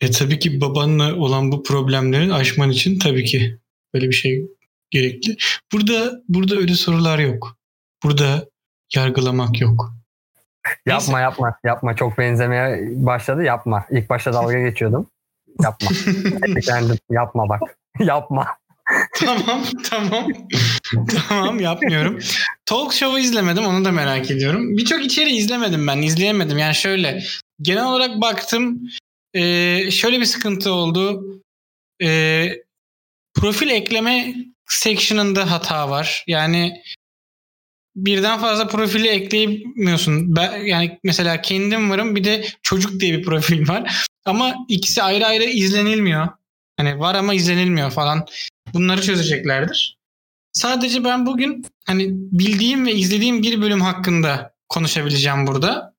[0.00, 3.58] E tabii ki babanla olan bu problemleri aşman için tabii ki
[3.94, 4.46] böyle bir şey
[4.90, 5.36] gerekli.
[5.72, 7.58] Burada burada öyle sorular yok.
[8.02, 8.48] Burada
[8.96, 9.92] yargılamak yok.
[10.86, 13.86] yapma yapma yapma çok benzemeye başladı yapma.
[13.90, 15.06] İlk başta dalga geçiyordum.
[15.62, 15.88] Yapma.
[16.66, 17.60] Kendim yapma bak.
[17.98, 18.46] yapma.
[19.14, 20.26] tamam tamam.
[21.28, 22.18] tamam yapmıyorum.
[22.66, 24.76] Talk show'u izlemedim onu da merak ediyorum.
[24.76, 26.58] Birçok içeri izlemedim ben izleyemedim.
[26.58, 27.22] Yani şöyle
[27.62, 28.80] genel olarak baktım
[29.34, 31.24] e, şöyle bir sıkıntı oldu.
[32.02, 32.48] E,
[33.34, 34.34] profil ekleme
[34.66, 36.24] section'ında hata var.
[36.26, 36.82] Yani
[37.96, 40.36] birden fazla profili ekleyemiyorsun.
[40.36, 44.06] Ben, yani mesela kendim varım bir de çocuk diye bir profil var.
[44.24, 46.28] Ama ikisi ayrı ayrı izlenilmiyor.
[46.76, 48.26] Hani var ama izlenilmiyor falan.
[48.74, 49.98] Bunları çözeceklerdir.
[50.52, 55.94] Sadece ben bugün hani bildiğim ve izlediğim bir bölüm hakkında konuşabileceğim burada.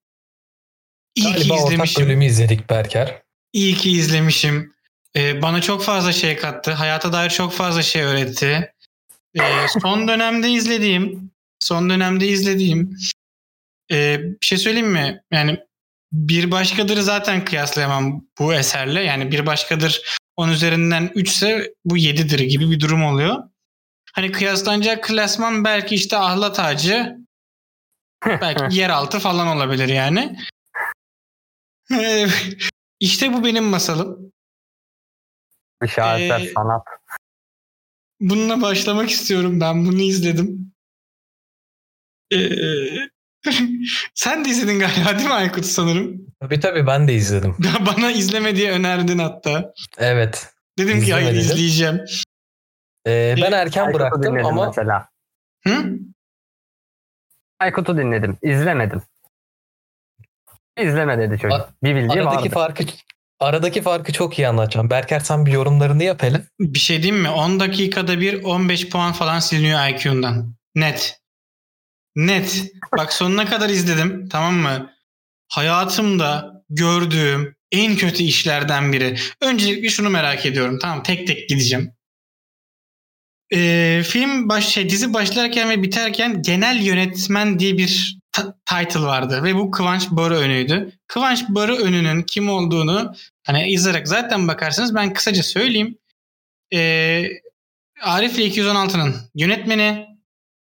[1.15, 2.05] İyi ki Galiba ortak izlemişim.
[2.05, 3.21] bölümü izledik Berker.
[3.53, 4.73] İyi ki izlemişim.
[5.15, 6.71] Ee, bana çok fazla şey kattı.
[6.71, 8.73] Hayata dair çok fazla şey öğretti.
[9.39, 9.41] Ee,
[9.81, 12.98] son dönemde izlediğim, son dönemde izlediğim
[13.91, 15.22] ee, bir şey söyleyeyim mi?
[15.32, 15.60] Yani
[16.12, 19.04] bir başkadır zaten kıyaslayamam bu eserle.
[19.04, 23.44] Yani bir başkadır 10 üzerinden 3 ise bu 7'dir gibi bir durum oluyor.
[24.13, 27.18] Hani kıyaslanacak klasman belki işte ahlat ağacı
[28.26, 30.38] belki yeraltı falan olabilir yani.
[31.91, 32.28] Ee,
[33.00, 34.32] işte bu benim masalım.
[35.84, 36.88] İşaretler Ee, sanat.
[38.20, 39.62] Bununla başlamak istiyorum.
[39.62, 40.75] Ben bunu izledim.
[42.34, 42.38] Ee,
[44.14, 46.22] sen de izledin galiba değil mi Aykut sanırım?
[46.40, 47.56] Tabii tabii ben de izledim.
[47.86, 49.74] Bana izleme diye önerdin hatta.
[49.98, 50.54] Evet.
[50.78, 52.02] Dedim ki hayır izleyeceğim.
[53.08, 55.10] Ee, ben erken Aykut'u bıraktım dinledim ama mesela.
[55.68, 55.86] Hı?
[57.60, 58.38] Aykut'u dinledim.
[58.42, 59.02] İzlemedim.
[60.78, 61.52] İzleme dedi çocuk.
[61.60, 62.50] A- bir bildiği aradaki vardı.
[62.50, 62.84] farkı
[63.40, 64.90] aradaki farkı çok iyi anlatacağım.
[64.90, 66.42] Berker sen bir yorumlarını yap hele.
[66.60, 67.30] Bir şey diyeyim mi?
[67.30, 70.56] 10 dakikada bir 15 puan falan siliniyor IQ'ndan.
[70.76, 71.20] Net.
[72.15, 72.73] Net.
[72.97, 74.30] Bak sonuna kadar izledim.
[74.30, 74.91] Tamam mı?
[75.47, 79.17] Hayatımda gördüğüm en kötü işlerden biri.
[79.41, 80.80] Öncelikle şunu merak ediyorum.
[80.82, 81.91] Tamam tek tek gideceğim.
[83.54, 88.19] Ee, film baş, şey, dizi başlarken ve biterken genel yönetmen diye bir
[88.65, 90.91] title vardı ve bu Kıvanç Barıönü'ydü.
[91.08, 95.97] Kıvanç Barıönü'nün kim olduğunu hani izleyerek zaten bakarsınız ben kısaca söyleyeyim.
[96.73, 97.23] Ee,
[98.01, 100.08] Arif ile 216'nın yönetmeni,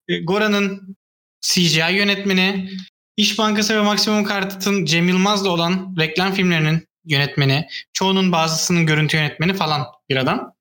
[0.08, 0.96] e, Gora'nın
[1.44, 2.70] CGI yönetmeni,
[3.16, 9.54] İş Bankası ve Maksimum Kart'ın Cem Yılmaz'la olan reklam filmlerinin yönetmeni, çoğunun bazısının görüntü yönetmeni
[9.54, 10.54] falan bir adam.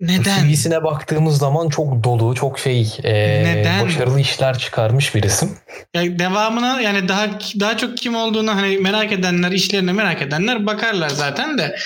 [0.00, 0.48] Neden?
[0.48, 3.84] CV'sine baktığımız zaman çok dolu, çok şey e, Neden?
[3.84, 5.58] başarılı işler çıkarmış bir isim.
[5.94, 11.08] Ya devamına yani daha daha çok kim olduğunu hani merak edenler, işlerini merak edenler bakarlar
[11.08, 11.78] zaten de.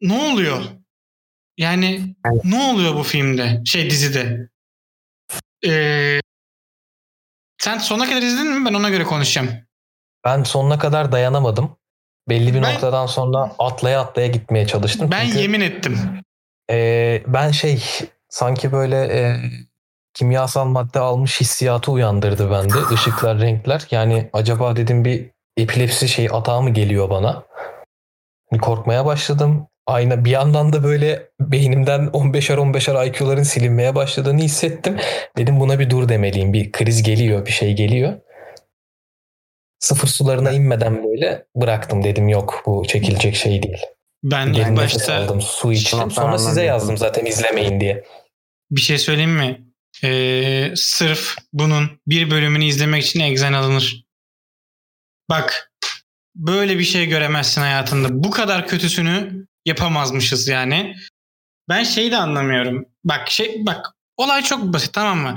[0.00, 0.62] Ne oluyor?
[1.58, 2.44] Yani Evet.
[2.44, 4.51] ne oluyor bu filmde, şey dizide?
[5.66, 6.20] Ee,
[7.58, 8.66] sen sona kadar izledin mi?
[8.70, 9.48] Ben ona göre konuşacağım.
[10.24, 11.76] Ben sonuna kadar dayanamadım.
[12.28, 15.10] Belli bir Ben- noktadan sonra atlaya atlaya gitmeye çalıştım.
[15.10, 16.20] Ben Çünkü, yemin ettim.
[16.70, 17.82] e, ben şey
[18.28, 19.36] sanki böyle e,
[20.14, 22.74] kimyasal madde almış hissiyatı uyandırdı bende.
[22.94, 23.86] Işıklar, renkler.
[23.90, 27.42] Yani acaba dedim bir epilepsi şey atağı mı geliyor bana?
[28.62, 29.66] Korkmaya başladım.
[29.86, 34.96] Aynı bir yandan da böyle beynimden 15'er 15'er IQ'ların silinmeye başladığını hissettim.
[35.38, 36.52] Dedim buna bir dur demeliyim.
[36.52, 38.20] Bir kriz geliyor, bir şey geliyor.
[39.78, 42.04] Sıfır sularına inmeden böyle bıraktım.
[42.04, 43.78] Dedim yok bu çekilecek şey değil.
[44.24, 45.90] Ben Derin başta aldım, su içtim.
[45.98, 48.04] Tamam, Sonra size yazdım zaten izlemeyin diye.
[48.70, 49.60] bir şey söyleyeyim mi?
[50.04, 54.04] Ee, sırf bunun bir bölümünü izlemek için egzen alınır.
[55.30, 55.72] Bak
[56.34, 58.08] böyle bir şey göremezsin hayatında.
[58.10, 60.94] Bu kadar kötüsünü yapamazmışız yani.
[61.68, 62.84] Ben şeyi de anlamıyorum.
[63.04, 65.34] Bak şey bak olay çok basit tamam mı?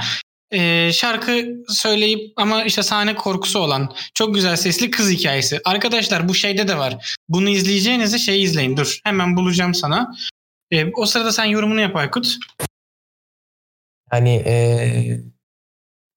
[0.52, 5.62] Ee, şarkı söyleyip ama işte sahne korkusu olan çok güzel sesli kız hikayesi.
[5.66, 7.18] Arkadaşlar bu şeyde de var.
[7.30, 8.78] Bunu izleyeceğinize şey izleyin.
[8.78, 10.16] Dur hemen bulacağım sana.
[10.72, 12.38] Ee, o sırada sen yorumunu yap Aykut.
[14.10, 15.22] Hani eee,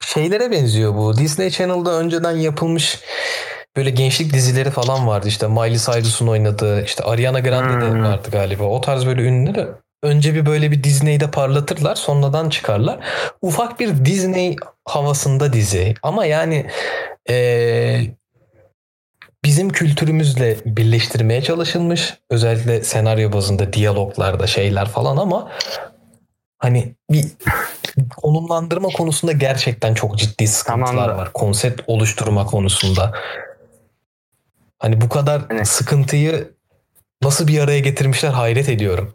[0.05, 1.17] şeylere benziyor bu.
[1.17, 2.99] Disney Channel'da önceden yapılmış
[3.79, 5.29] böyle gençlik dizileri falan vardı.
[5.29, 8.05] İşte Miley Cyrus'un oynadığı, işte Ariana Grande de Hmm.
[8.05, 8.65] vardı galiba.
[8.65, 9.67] O tarz böyle ünlüleri
[10.03, 12.99] önce bir böyle bir Disney'de parlatırlar, sonradan çıkarlar.
[13.43, 15.95] Ufak bir Disney havasında dizi.
[16.03, 16.67] Ama yani
[17.29, 18.15] eee,
[19.45, 22.15] bizim kültürümüzle birleştirmeye çalışılmış.
[22.31, 25.51] Özellikle senaryo bazında diyaloglarda şeyler falan ama
[26.59, 27.25] hani bir
[28.17, 31.33] konumlandırma konusunda gerçekten çok ciddi sıkıntılar Tamam var.
[31.33, 33.13] Konsept oluşturma konusunda.
[34.79, 35.69] Hani bu kadar Evet.
[35.69, 36.51] sıkıntıyı
[37.23, 39.15] nasıl bir araya getirmişler hayret ediyorum.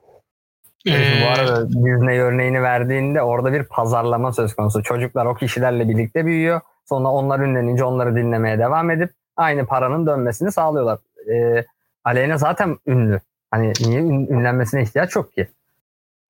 [0.87, 4.83] Ee, bu arada Disney örneğini verdiğinde orada bir pazarlama söz konusu.
[4.83, 6.61] Çocuklar o kişilerle birlikte büyüyor.
[6.89, 10.99] Sonra onlar ünlenince onları dinlemeye devam edip aynı paranın dönmesini sağlıyorlar.
[11.33, 11.65] Ee,
[12.03, 13.19] Aleyna zaten ünlü.
[13.51, 15.47] Hani niye ün- ünlenmesine ihtiyaç yok ki?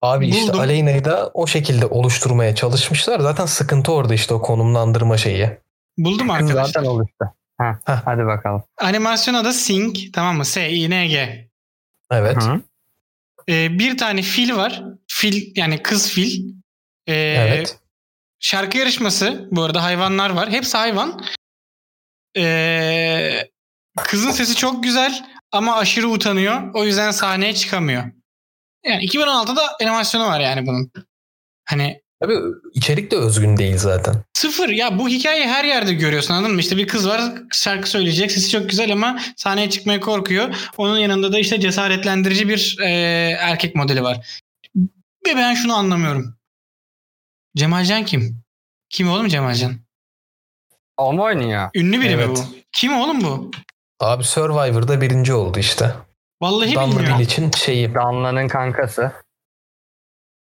[0.01, 0.59] Abi işte Buldum.
[0.61, 3.19] Aleyna'yı da o şekilde oluşturmaya çalışmışlar.
[3.19, 5.49] Zaten sıkıntı orada işte o konumlandırma şeyi.
[5.97, 6.63] Buldum arkadaşlar.
[6.65, 7.25] zaten oluştu.
[7.57, 8.01] Ha, Heh.
[8.05, 8.63] hadi bakalım.
[8.77, 10.45] Animasyon adı Sing tamam mı?
[10.45, 11.49] S-I-N-G.
[12.11, 12.37] Evet.
[12.43, 12.61] Hı.
[13.49, 14.83] Ee, bir tane fil var.
[15.07, 16.53] Fil yani kız fil.
[17.07, 17.79] Ee, Evet.
[18.39, 19.47] Şarkı yarışması.
[19.51, 20.49] Bu arada hayvanlar var.
[20.49, 21.21] Hepsi hayvan.
[22.37, 23.49] Ee,
[23.97, 26.73] kızın sesi çok güzel ama aşırı utanıyor.
[26.73, 28.03] O yüzden sahneye çıkamıyor.
[28.85, 30.91] Yani 2016'da animasyonu var yani bunun.
[31.65, 32.39] Hani Tabii
[32.73, 34.15] içerik de özgün değil zaten.
[34.33, 36.59] Sıfır ya bu hikayeyi her yerde görüyorsun anladın mı?
[36.61, 40.55] İşte bir kız var şarkı söyleyecek sesi çok güzel ama sahneye çıkmaya korkuyor.
[40.77, 42.89] Onun yanında da işte cesaretlendirici bir e,
[43.39, 44.43] erkek modeli var.
[45.27, 46.35] Ve ben şunu anlamıyorum.
[47.57, 48.43] Cemalcan kim?
[48.89, 49.75] Kim oğlum Cemalcan?
[50.97, 51.69] O mu oynuyor?
[51.75, 52.37] Ünlü biri mi Evet.
[52.37, 52.55] bu?
[52.71, 53.51] Kim oğlum bu?
[53.99, 55.95] Abi Survivor'da birinci oldu işte.
[56.41, 57.19] Vallahi Danla bilmiyorum.
[57.19, 57.95] Bilic'in şeyi.
[57.95, 59.11] Danla'nın kankası.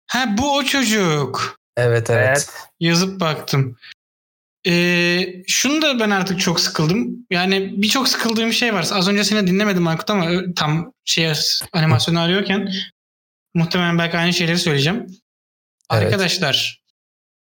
[0.06, 1.57] Ha bu o çocuk.
[1.78, 2.28] Evet evet.
[2.28, 2.50] Evet.
[2.80, 3.76] Yazıp baktım.
[4.66, 7.26] Ee, şunu da ben artık çok sıkıldım.
[7.30, 8.88] Yani birçok sıkıldığım şey var.
[8.92, 11.32] Az önce seni dinlemedim Aykut ama tam şey
[11.72, 12.72] animasyonu arıyorken
[13.54, 15.06] muhtemelen belki aynı şeyleri söyleyeceğim.
[15.92, 16.04] Evet.
[16.04, 16.82] Arkadaşlar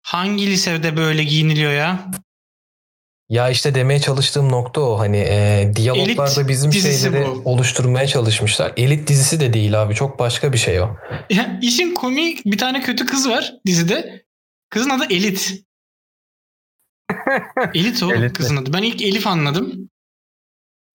[0.03, 2.11] hangi lisede böyle giyiniliyor ya?
[3.31, 4.99] Ya işte demeye çalıştığım nokta o.
[4.99, 7.43] Hani e, diyaloglarda Elit bizim şeyleri bu.
[7.51, 8.73] oluşturmaya çalışmışlar.
[8.77, 9.95] Elit dizisi de değil abi.
[9.95, 10.97] Çok başka bir şey o.
[11.31, 14.25] Ya işin komik bir tane kötü kız var dizide.
[14.71, 15.55] Kızın adı Elit.
[17.75, 18.33] Elit o Elit mi?
[18.33, 18.73] kızın adı.
[18.73, 19.89] Ben ilk Elif anladım.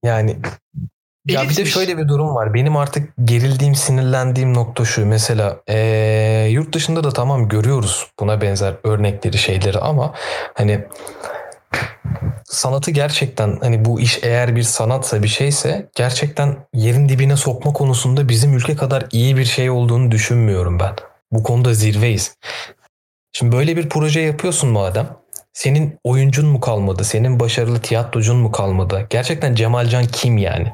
[0.03, 0.37] Yani
[1.27, 2.53] ya bir de şöyle bir durum var.
[2.53, 5.05] Benim artık gerildiğim, sinirlendiğim nokta şu.
[5.05, 10.13] Mesela eee, yurt dışında da tamam görüyoruz buna benzer örnekleri, şeyleri ama
[10.53, 10.85] hani
[12.45, 18.29] sanatı gerçekten hani bu iş eğer bir sanatsa bir şeyse gerçekten yerin dibine sokma konusunda
[18.29, 20.95] bizim ülke kadar iyi bir şey olduğunu düşünmüyorum ben.
[21.31, 22.37] Bu konuda zirveyiz.
[23.33, 25.07] Şimdi böyle bir proje yapıyorsun madem.
[25.53, 27.03] Senin oyuncun mu kalmadı?
[27.03, 29.07] Senin başarılı tiyatrocun mu kalmadı?
[29.09, 30.73] Gerçekten Cemalcan kim yani?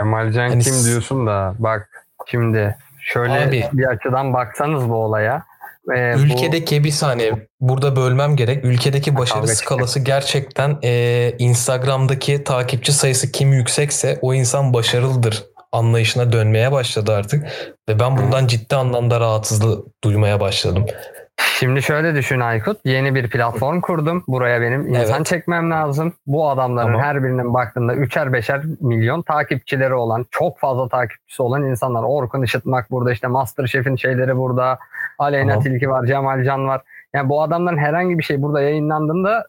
[0.00, 5.49] Kemalcan Hani kim diyorsun da bak şimdi şöyle Abi- bir açıdan baksanız bu olaya.
[5.86, 8.64] Bu- Ülkedeki bir saniye burada bölmem gerek.
[8.64, 16.32] Ülkedeki başarı kavga skalası gerçekten eee, Instagram'daki takipçi sayısı kim yüksekse o insan başarılıdır anlayışına
[16.32, 17.46] dönmeye başladı artık.
[17.88, 20.86] Ve ben bundan ciddi anlamda rahatsızlık duymaya başladım.
[21.58, 22.80] Şimdi şöyle düşün Aykut.
[22.84, 24.24] Yeni bir platform kurdum.
[24.28, 25.26] Buraya benim insan Evet.
[25.26, 26.12] çekmem lazım.
[26.26, 27.02] Bu adamların Tamam.
[27.02, 32.02] her birinin baktığında üçer beşer milyon takipçileri olan, çok fazla takipçisi olan insanlar.
[32.02, 34.78] Orkun Işıtmak burada işte Masterchef'in şeyleri burada.
[35.20, 35.64] Aleyna Tamam.
[35.64, 36.82] Tilki var, Cemal Can var.
[37.14, 39.46] Yani bu adamların herhangi bir şey burada yayınlandığında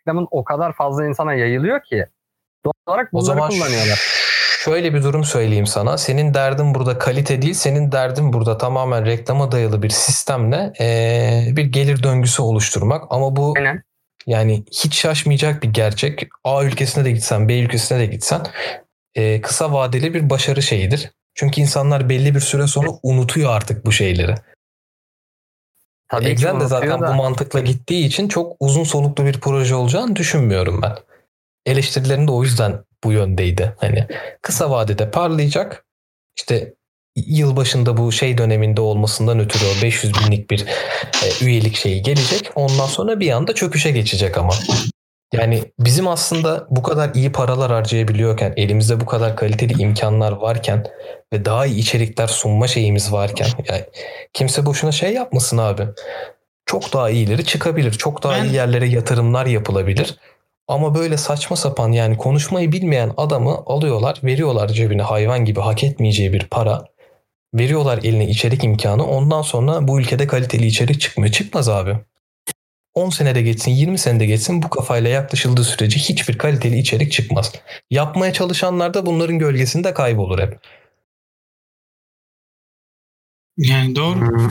[0.00, 2.06] reklamın o kadar fazla insana yayılıyor ki.
[2.64, 3.98] Doğal olarak O bunları zaman kullanıyorlar.
[4.64, 5.98] şöyle bir durum söyleyeyim sana.
[5.98, 7.54] Senin derdin burada kalite değil.
[7.54, 13.04] Senin derdin burada tamamen reklama dayalı bir sistemle eee, bir gelir döngüsü oluşturmak.
[13.10, 13.82] Ama bu Aynen.
[14.26, 16.28] Yani hiç şaşmayacak bir gerçek.
[16.44, 18.40] A ülkesine de gitsen, B ülkesine de gitsen
[19.14, 21.10] e, kısa vadeli bir başarı şeyidir.
[21.34, 24.34] Çünkü insanlar belli bir süre sonra unutuyor artık bu şeyleri.
[26.10, 27.08] Tabii ki Exxen de zaten da.
[27.08, 30.96] bu mantıkla gittiği için çok uzun soluklu bir proje olacağını düşünmüyorum ben.
[31.66, 33.74] Eleştirilerin de o yüzden bu yöndeydi.
[33.78, 34.06] Hani
[34.42, 35.84] kısa vadede parlayacak.
[36.38, 36.74] İşte
[37.16, 40.66] yıl başında bu şey döneminde olmasından ötürü o 500 binlik bir
[41.24, 42.50] e, üyelik şeyi gelecek.
[42.54, 44.54] Ondan sonra bir anda çöküşe geçecek ama.
[45.32, 50.86] Yani bizim aslında bu kadar iyi paralar harcayabiliyorken, elimizde bu kadar kaliteli imkanlar varken
[51.32, 53.84] ve daha iyi içerikler sunma şeyimiz varken yani
[54.32, 55.86] kimse boşuna şey yapmasın abi.
[56.66, 57.92] Çok daha iyileri çıkabilir.
[57.92, 60.18] Çok daha Ben- iyi yerlere yatırımlar yapılabilir.
[60.68, 66.32] Ama böyle saçma sapan yani konuşmayı bilmeyen adamı alıyorlar, veriyorlar cebine hayvan gibi hak etmeyeceği
[66.32, 66.84] bir para.
[67.54, 69.06] Veriyorlar eline içerik imkanı.
[69.06, 71.32] Ondan sonra bu ülkede kaliteli içerik çıkmıyor.
[71.32, 71.96] Çıkmaz abi.
[72.94, 77.52] 10 senede geçsin, 20 senede geçsin bu kafayla yaklaşıldığı sürece hiçbir kaliteli içerik çıkmaz.
[77.90, 80.58] Yapmaya çalışanlar da bunların gölgesinde kaybolur hep.
[83.56, 84.48] Yani doğru.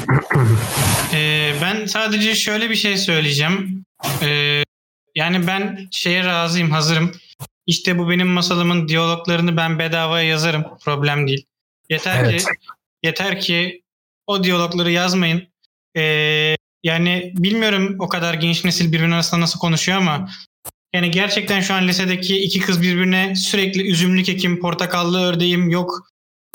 [1.13, 3.86] Ee, ben sadece şöyle bir şey söyleyeceğim.
[4.21, 4.63] Ee,
[5.15, 7.12] yani ben şeye razıyım, hazırım.
[7.65, 10.65] İşte bu benim masalımın diyaloglarını ben bedavaya yazarım.
[10.86, 11.45] Problem değil.
[11.89, 12.45] Yeter Evet.
[12.45, 12.52] ki
[13.04, 13.84] yeter ki
[14.28, 15.47] o diyalogları yazmayın.
[15.97, 20.29] Ee, yani bilmiyorum o kadar genç nesil birbirinin arasında nasıl konuşuyor ama
[20.95, 26.09] yani gerçekten şu an lisedeki iki kız birbirine sürekli üzümlü kekim, portakallı ördeğim yok.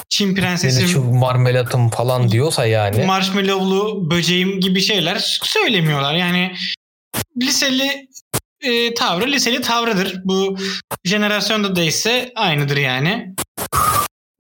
[0.08, 3.04] Çin prensesim şu marmelatım falan diyorsa yani.
[3.04, 6.14] marshmallowlu böceğim gibi şeyler söylemiyorlar.
[6.14, 6.54] Yani
[7.42, 8.08] liseli
[8.62, 10.20] e, tavrı liseli tavrıdır.
[10.24, 10.56] Bu
[11.04, 13.34] jenerasyonda değilse aynıdır yani.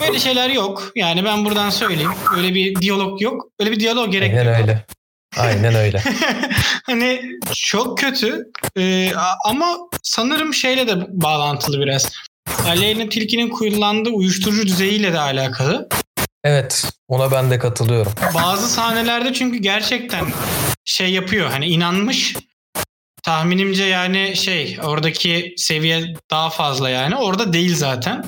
[0.00, 0.92] Böyle şeyler yok.
[0.96, 2.12] Yani ben buradan söyleyeyim.
[2.36, 3.48] Öyle bir diyalog yok.
[3.60, 4.60] Öyle bir diyalog gerek Aynen yok.
[4.60, 4.84] öyle.
[5.36, 6.02] Aynen öyle.
[6.82, 7.22] hani
[7.54, 8.44] çok kötü
[8.78, 9.12] Ee,
[9.44, 12.12] ama sanırım şeyle de bağlantılı biraz.
[12.66, 15.88] Aleyna Tilki'nin kullandığı uyuşturucu düzeyiyle de alakalı.
[16.44, 18.12] Evet ona ben de katılıyorum.
[18.34, 20.24] Bazı sahnelerde çünkü gerçekten
[20.84, 21.50] şey yapıyor.
[21.50, 22.36] Hani inanmış.
[23.22, 27.16] Tahminimce yani şey oradaki seviye daha fazla yani.
[27.16, 28.24] Orada değil zaten.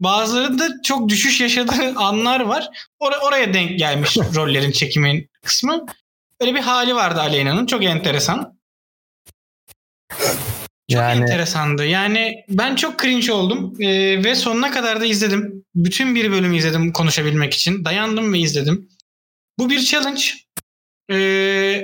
[0.00, 2.68] Bazılarında çok düşüş yaşadığı anlar var.
[3.00, 5.86] Or- oraya denk gelmiş rollerin çekimin kısmı.
[6.40, 7.66] Öyle bir hali vardı Aleyna'nın.
[7.66, 8.56] Çok enteresan.
[10.90, 11.86] Çok Yani- enteresandı.
[11.86, 15.64] Yani ben çok cringe oldum Ee, ve sonuna kadar da izledim.
[15.74, 17.84] Bütün bir bölümü izledim konuşabilmek için.
[17.84, 18.88] Dayandım ve izledim.
[19.58, 20.22] Bu bir challenge.
[21.12, 21.82] Ee,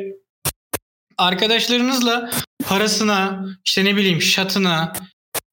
[1.18, 2.30] arkadaşlarınızla
[2.64, 4.92] parasına, işte ne bileyim şatına,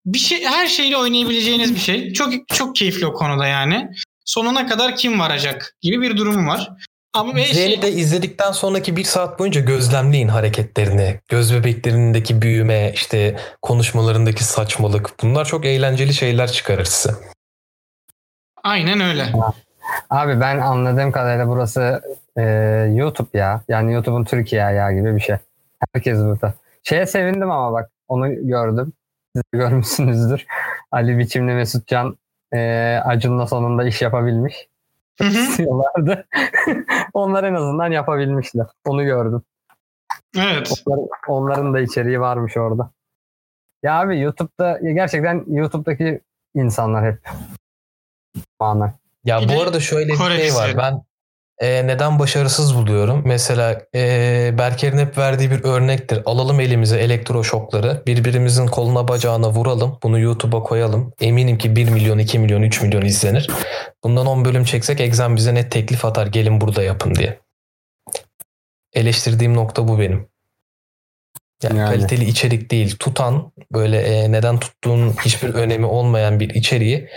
[0.06, 2.14] bir şey her şeyle oynayabileceğiniz bir şey.
[2.14, 3.89] Çok çok keyifli o konuda yani.
[4.26, 6.70] Sonuna kadar kim varacak gibi bir durumu var.
[7.14, 11.20] Ama ben şey, de izledikten sonraki bir saat boyunca gözlemleyin hareketlerini.
[11.28, 15.10] Göz bebeklerindeki büyüme, işte konuşmalarındaki saçmalık.
[15.24, 17.16] Bunlar çok eğlenceli şeyler çıkarır size.
[18.64, 19.34] aynen öyle.
[20.10, 22.01] Abi ben anladığım kadarıyla burası
[22.38, 22.43] e,
[22.93, 23.62] YouTube ya.
[23.68, 25.36] Yani YouTube'un Türkiye ya gibi bir şey.
[25.93, 26.53] Herkes burada.
[26.84, 28.93] Şeye sevindim ama bak onu gördüm.
[29.36, 30.45] Siz görmüşsünüzdür.
[30.91, 32.18] Ali Biçimli Mesutcan
[32.53, 32.60] e,
[33.05, 34.68] Acun'la sonunda iş yapabilmiş.
[35.20, 36.28] İstiyorlardı.
[37.13, 38.67] Onlar en azından yapabilmişler.
[38.86, 39.41] Onu gördüm.
[40.38, 40.84] evet.
[40.88, 42.91] Onların, onların da içeriği varmış orada.
[43.84, 46.22] Ya abi YouTube'da ya gerçekten YouTube'daki
[46.55, 47.30] insanlar hep
[48.59, 48.93] bana.
[49.24, 50.78] Ya Bir bu arada şöyle bir Kore şey var.
[50.78, 51.03] Ben
[51.60, 53.22] e, neden başarısız buluyorum?
[53.26, 56.22] Mesela e, Berker'in hep verdiği bir örnektir.
[56.26, 58.03] Alalım elimize elektroşokları.
[58.07, 59.97] Birbirimizin koluna bacağına vuralım.
[60.03, 61.14] Bunu YouTube'a koyalım.
[61.22, 63.49] Eminim ki 1 milyon, 2 milyon, 3 milyon izlenir.
[64.03, 66.28] Bundan 10 bölüm çeksek Exxon bize net teklif atar.
[66.28, 67.39] Gelin burada yapın diye.
[68.93, 70.28] Eleştirdiğim nokta bu benim.
[71.64, 71.89] Yani, Yani.
[71.89, 72.95] kaliteli içerik değil.
[72.99, 77.10] Tutan böyle e, neden tuttuğun hiçbir önemi olmayan bir içeriği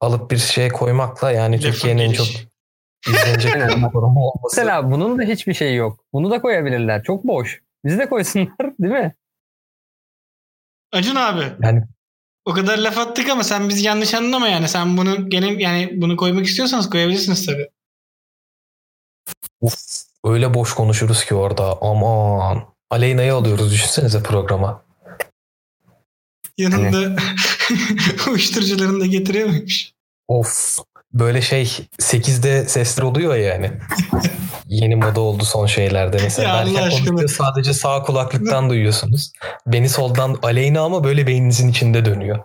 [0.00, 2.26] alıp bir şeye koymakla yani Türkiye'nin en çok.
[3.08, 3.52] İzlenecek
[3.92, 4.56] kurumu olması.
[4.56, 6.04] Mesela bunun da hiçbir şeyi yok.
[6.12, 7.02] Bunu da koyabilirler.
[7.02, 7.62] Çok boş.
[7.84, 9.14] Bizi de koysunlar değil mi?
[10.92, 11.44] Acun abi.
[11.62, 11.82] Yani
[12.44, 14.68] O kadar laf attık ama sen bizi yanlış anlama yani.
[14.68, 17.68] Sen bunu gene yani bunu koymak istiyorsanız koyabilirsiniz tabii.
[19.60, 19.74] uf,
[20.24, 21.78] öyle boş konuşuruz ki orada.
[21.82, 22.64] Aman.
[22.90, 24.84] Aleyna'yı alıyoruz düşünsenize programa.
[26.58, 27.22] Yanında
[28.30, 29.92] uyuşturucularını da getiriyor muymuş?
[30.28, 30.78] Of.
[31.12, 31.62] Böyle şey
[31.98, 33.70] 8'de sesler oluyor ya yani.
[34.66, 36.16] Yeni moda oldu son şeylerde.
[36.22, 39.32] Mesela Ya konuşuyor sadece sağ kulaklıktan duyuyorsunuz.
[39.66, 42.38] Beni soldan Aleyna ama böyle beyninizin içinde dönüyor.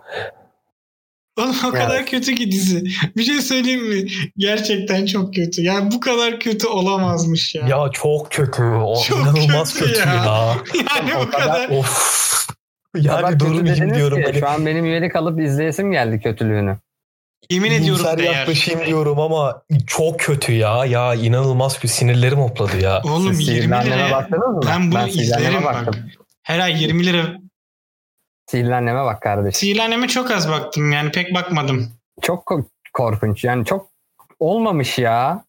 [1.38, 2.84] Oğlum o kadar kötü ki dizi.
[3.16, 4.10] Bir şey söyleyeyim mi?
[4.36, 5.62] Gerçekten çok kötü.
[5.62, 7.66] Yani bu kadar kötü olamazmış ya.
[7.68, 8.62] Ya çok kötü.
[8.62, 10.14] O Çok inanılmaz kötü kötü, ya.
[10.14, 10.56] ya.
[10.96, 11.68] yani O bu kadar.
[11.68, 12.46] Of.
[12.96, 14.18] Ya Ya bak bir kötü durmayayım diyorum.
[14.18, 16.76] ki, Hani Şu an benim üyelik alıp izleyesim geldi kötülüğünü.
[17.50, 18.32] Yemin ediyorum iyimser değer.
[18.34, 20.84] yaklaşayım diyorum ama çok kötü ya.
[20.84, 23.02] Ya inanılmaz bir sinirlerim hopladı ya.
[23.04, 24.10] Oğlum Siz 20 Sihirli Annem'e lira.
[24.10, 24.60] baktınız mı?
[24.66, 25.74] Ben bunu Annem'e izlerim bak.
[25.86, 25.94] baktım.
[26.42, 27.26] Her ay 20 lira.
[28.46, 29.52] Sihirli Annem'e bak kardeşim.
[29.58, 31.92] Sihirli Annem'e çok az baktım yani pek bakmadım.
[32.22, 33.44] Çok ko- korkunç.
[33.44, 33.90] Yani çok
[34.40, 35.44] olmamış ya.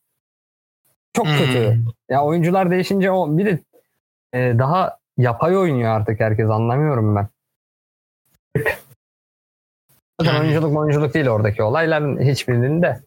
[1.13, 1.37] Çok Hmm.
[1.37, 1.79] kötü.
[2.09, 3.59] Ya oyuncular değişince o bir de
[4.33, 7.27] e, daha yapay oynuyor artık herkes anlamıyorum ben.
[10.21, 10.43] Zaten Yani.
[10.43, 13.01] oyunculuk oyunculuk değil oradaki olayların hiçbirinde.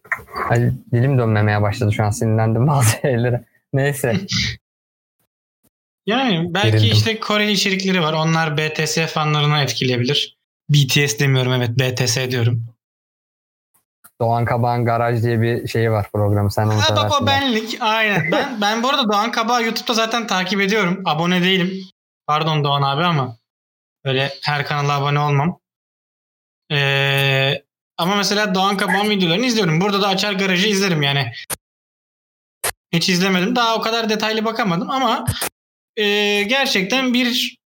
[0.49, 3.45] Ay, dilim dönmemeye başladı şu an sinirlendim bazı şeylere.
[3.73, 4.17] Neyse.
[6.07, 6.93] Yani belki Gerildim.
[6.93, 8.13] işte Koreli içerikleri var.
[8.13, 10.37] Onlar BTS fanlarına etkileyebilir.
[10.69, 12.65] BTS demiyorum evet BTS diyorum.
[14.21, 16.53] Doğan Kabağ'ın Garaj diye bir şeyi var programı.
[16.53, 17.79] Sen onu Ha, bak o benlik.
[17.81, 18.33] Aynen.
[18.33, 21.03] Ben ben bu arada Doğan Kabak'ı YouTube'da zaten takip ediyorum.
[21.05, 21.73] Abone değilim.
[22.27, 23.37] Pardon Doğan abi ama
[24.05, 25.60] öyle her kanala abone olmam.
[26.73, 27.63] Ee,
[27.99, 29.81] ama mesela Doğan Kabak'ın videolarını izliyorum.
[29.81, 31.33] Burada da açar garajı izlerim yani.
[32.93, 33.57] Hiç izlemedim.
[33.57, 35.25] Daha o kadar detaylı bakamadım ama
[35.97, 36.05] e,
[36.43, 37.59] gerçekten bir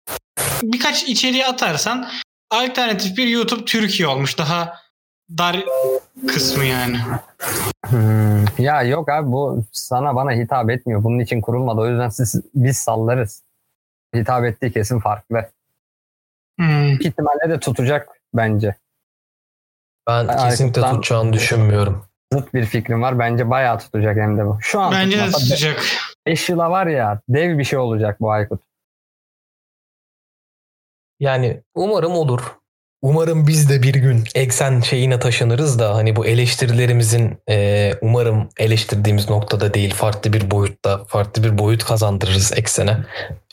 [0.62, 2.10] birkaç içeriği atarsan
[2.50, 4.38] alternatif bir YouTube Türkiye olmuş.
[4.38, 4.80] Daha
[5.38, 5.64] dar
[6.28, 6.98] kısmı yani.
[7.86, 8.44] Hmm.
[8.58, 11.04] Ya yok abi bu sana bana hitap etmiyor.
[11.04, 11.80] Bunun için kurulmadı.
[11.80, 13.42] O yüzden siz, biz sallarız.
[14.14, 15.50] Hitap ettiği kesin farklı.
[16.58, 16.92] Hmm.
[16.92, 18.74] İhtimalle de tutacak bence.
[20.08, 22.04] Ben Ay, kesinlikle Aykut'tan- tutacağını düşünmüyorum.
[22.32, 23.18] Zıt bir fikrim var.
[23.18, 24.58] Bence bayağı tutacak hem de bu.
[24.60, 25.84] Şu an Bence de tutacak.
[26.26, 28.62] 5 yıla var ya dev bir şey olacak bu Aykut.
[31.20, 32.56] Yani umarım olur.
[33.02, 39.30] Umarım biz de bir gün eksen şeyine taşınırız da hani bu eleştirilerimizin e, umarım eleştirdiğimiz
[39.30, 42.98] noktada değil farklı bir boyutta farklı bir boyut kazandırırız eksene.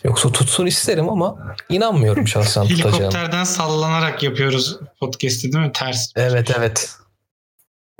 [0.04, 2.96] Yoksa tutsun isterim ama inanmıyorum şahsen tutacağını.
[2.96, 5.72] Helikopterden sallanarak yapıyoruz podcast'i değil mi?
[5.74, 6.12] Ters.
[6.16, 6.90] Evet evet.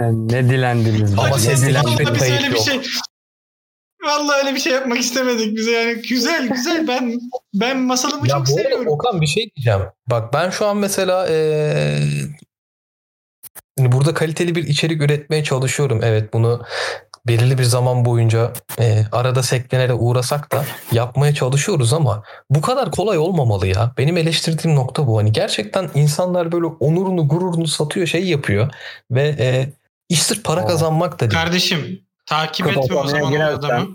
[0.02, 1.14] Yani ne dilendiniz.
[1.20, 1.38] Ama
[2.18, 2.66] kayıt öyle bir yok.
[2.66, 2.82] şey
[4.10, 7.20] Vallahi öyle bir şey yapmak istemedik bize yani güzel güzel ben
[7.54, 8.88] ben masalımı Ya çok bu arada seviyorum.
[8.88, 9.82] Okan bir şey diyeceğim.
[10.08, 12.00] Bak ben şu an mesela eee,
[13.80, 16.00] hani burada kaliteli bir içerik üretmeye çalışıyorum.
[16.04, 16.64] Evet bunu
[17.28, 23.18] belirli bir zaman boyunca eee, arada sekmelere uğrasak da yapmaya çalışıyoruz ama bu kadar kolay
[23.18, 23.92] olmamalı ya.
[23.98, 25.18] Benim eleştirdiğim nokta bu.
[25.20, 28.72] Hani gerçekten insanlar böyle onurunu gururunu satıyor şey yapıyor
[29.12, 29.74] ve eee
[30.10, 31.42] iş sırf para kazanmak da değil.
[31.42, 33.88] Kardeşim takip Kıt etme o zaman o girersen- adamı.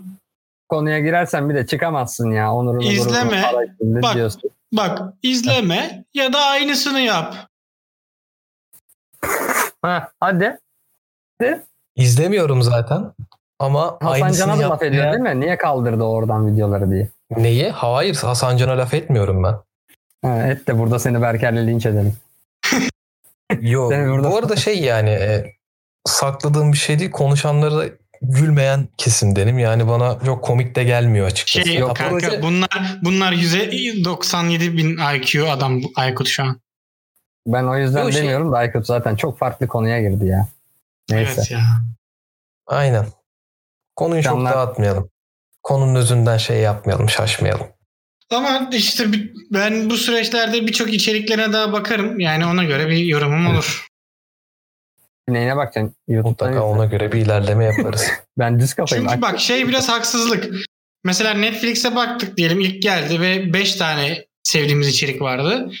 [0.69, 2.53] Konuya girersen bir de çıkamazsın ya.
[2.53, 3.43] Onurunu İzleme.
[3.79, 4.15] gururunu Bak.
[4.15, 4.41] diyorsun.
[4.71, 7.35] Bak izleme ya da aynısını yap.
[9.81, 10.59] Ha, hadi.
[11.95, 13.11] İzlemiyorum zaten.
[13.59, 15.39] Ama Hasan Can'a da laf ediyor değil mi?
[15.39, 17.09] Niye kaldırdı oradan videoları diye.
[17.37, 17.69] Neyi?
[17.69, 19.55] Hayır Hasan Can'a laf etmiyorum ben.
[20.29, 22.13] Ha, et de burada seni Berker'le linç edelim.
[23.59, 23.91] Yok.
[23.91, 25.53] Burada- Bu arada şey yani e,
[26.05, 27.11] sakladığım bir şey değil.
[27.11, 27.85] Konuşanları da
[28.21, 29.59] gülmeyen kesimdenim.
[29.59, 31.67] Yani bana çok komik de gelmiyor açıkçası.
[31.67, 33.71] Şey Ya kanka proje- bunlar bunlar yüze
[34.03, 36.61] 97 bin IQ adam Aykut şu an.
[37.47, 40.47] Ben o yüzden Yo, şey- demiyorum da Aykut zaten çok farklı konuya girdi ya.
[41.09, 41.31] Neyse.
[41.37, 41.61] Evet ya.
[42.67, 43.05] Aynen.
[43.95, 45.09] Konuyu çok Canlar- dağıtmayalım.
[45.63, 47.67] Konunun özünden şey yapmayalım, şaşmayalım.
[48.31, 49.05] Ama işte
[49.51, 52.19] ben bu süreçlerde birçok içeriklerine daha bakarım.
[52.19, 53.87] Yani ona göre bir yorumum olur.
[55.29, 55.95] Neyine bakacaksın?
[56.07, 56.59] Mutlaka izle.
[56.59, 58.07] ona göre bir ilerleme yaparız.
[58.37, 59.07] Ben düz kafayım.
[59.07, 60.53] Çünkü bak şey biraz haksızlık.
[61.03, 65.71] Mesela Netflix'e baktık diyelim ilk geldi ve 5 tane sevdiğimiz içerik vardı.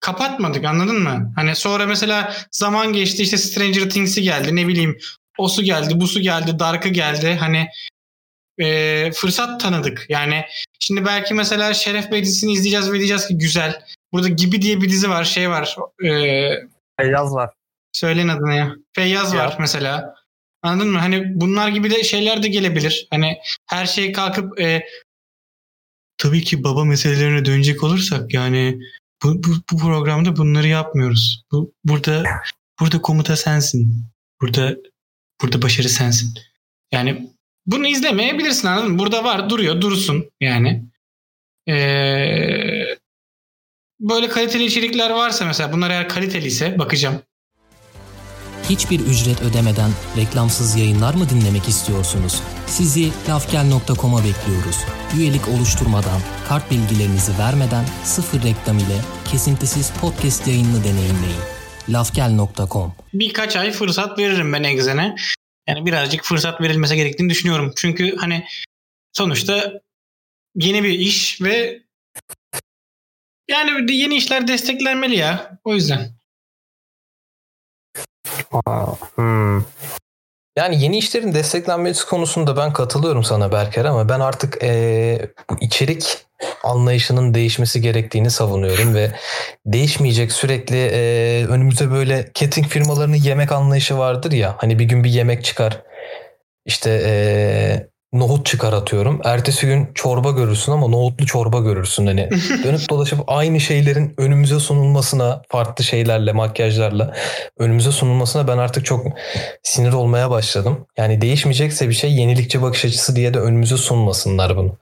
[0.00, 1.32] Kapatmadık anladın mı?
[1.36, 4.98] Hani sonra mesela zaman geçti işte Stranger Things'i geldi ne bileyim
[5.38, 7.68] o su geldi bu su geldi Dark'ı geldi hani
[8.58, 10.06] e, fırsat tanıdık.
[10.08, 10.44] Yani
[10.78, 13.82] şimdi belki mesela Şeref Bey dizisini izleyeceğiz ve diyeceğiz ki güzel.
[14.12, 16.10] Burada Gibi diye bir dizi var şey var e,
[16.98, 17.50] Beyaz var.
[17.92, 18.74] Söyleyin adını ya.
[18.92, 19.56] Feyyaz var Ya.
[19.60, 20.14] mesela.
[20.62, 20.98] Anladın mı?
[20.98, 23.06] Hani bunlar gibi de şeyler de gelebilir.
[23.10, 24.86] Hani her şey kalkıp e,
[26.18, 28.78] tabii ki baba meselelerine dönecek olursak yani
[29.22, 31.42] bu, bu, bu programda bunları yapmıyoruz.
[31.52, 32.24] Bu burada
[32.80, 34.06] burada komuta sensin.
[34.40, 34.76] Burada
[35.42, 36.34] burada başarı sensin.
[36.92, 37.30] Yani
[37.66, 38.98] bunu izlemeyebilirsin anladın mı?
[38.98, 40.84] Burada var duruyor dursun yani.
[41.68, 42.96] Ee,
[44.00, 47.22] böyle kaliteli içerikler varsa mesela bunlar eğer kaliteliyse bakacağım.
[48.70, 52.42] Hiçbir ücret ödemeden reklamsız yayınlar mı dinlemek istiyorsunuz?
[52.66, 54.76] Sizi lafgel.com'a bekliyoruz.
[55.18, 59.00] Üyelik oluşturmadan, kart bilgilerinizi vermeden sıfır reklam ile
[59.30, 61.42] kesintisiz podcast yayınını deneyimleyin.
[61.88, 65.16] lafgel.com birkaç ay fırsat veririm ben Exen'e.
[65.68, 67.72] Yani birazcık fırsat verilmesi gerektiğini düşünüyorum.
[67.76, 68.44] Çünkü hani
[69.12, 69.72] sonuçta
[70.54, 71.82] yeni bir iş ve
[73.50, 75.58] yani yeni işler desteklenmeli ya.
[75.64, 76.21] O yüzden.
[79.14, 79.62] Hmm.
[80.56, 86.26] Yani yeni işlerin desteklenmesi konusunda ben katılıyorum sana Berker ama ben artık eee, bu içerik
[86.64, 89.12] anlayışının değişmesi gerektiğini savunuyorum ve
[89.66, 95.10] değişmeyecek sürekli eee, önümüze böyle catering firmalarının yemek anlayışı vardır ya hani bir gün bir
[95.10, 95.82] yemek çıkar
[96.66, 102.30] işte eee, nohut çıkar atıyorum ertesi gün çorba görürsün ama nohutlu çorba görürsün hani
[102.64, 107.14] dönüp dolaşıp aynı şeylerin önümüze sunulmasına farklı şeylerle makyajlarla
[107.58, 109.06] önümüze sunulmasına ben artık çok
[109.62, 110.86] sinir olmaya başladım.
[110.96, 114.76] Yani değişmeyecekse bir şey yenilikçi bakış açısı diye de önümüze sunmasınlar bunu.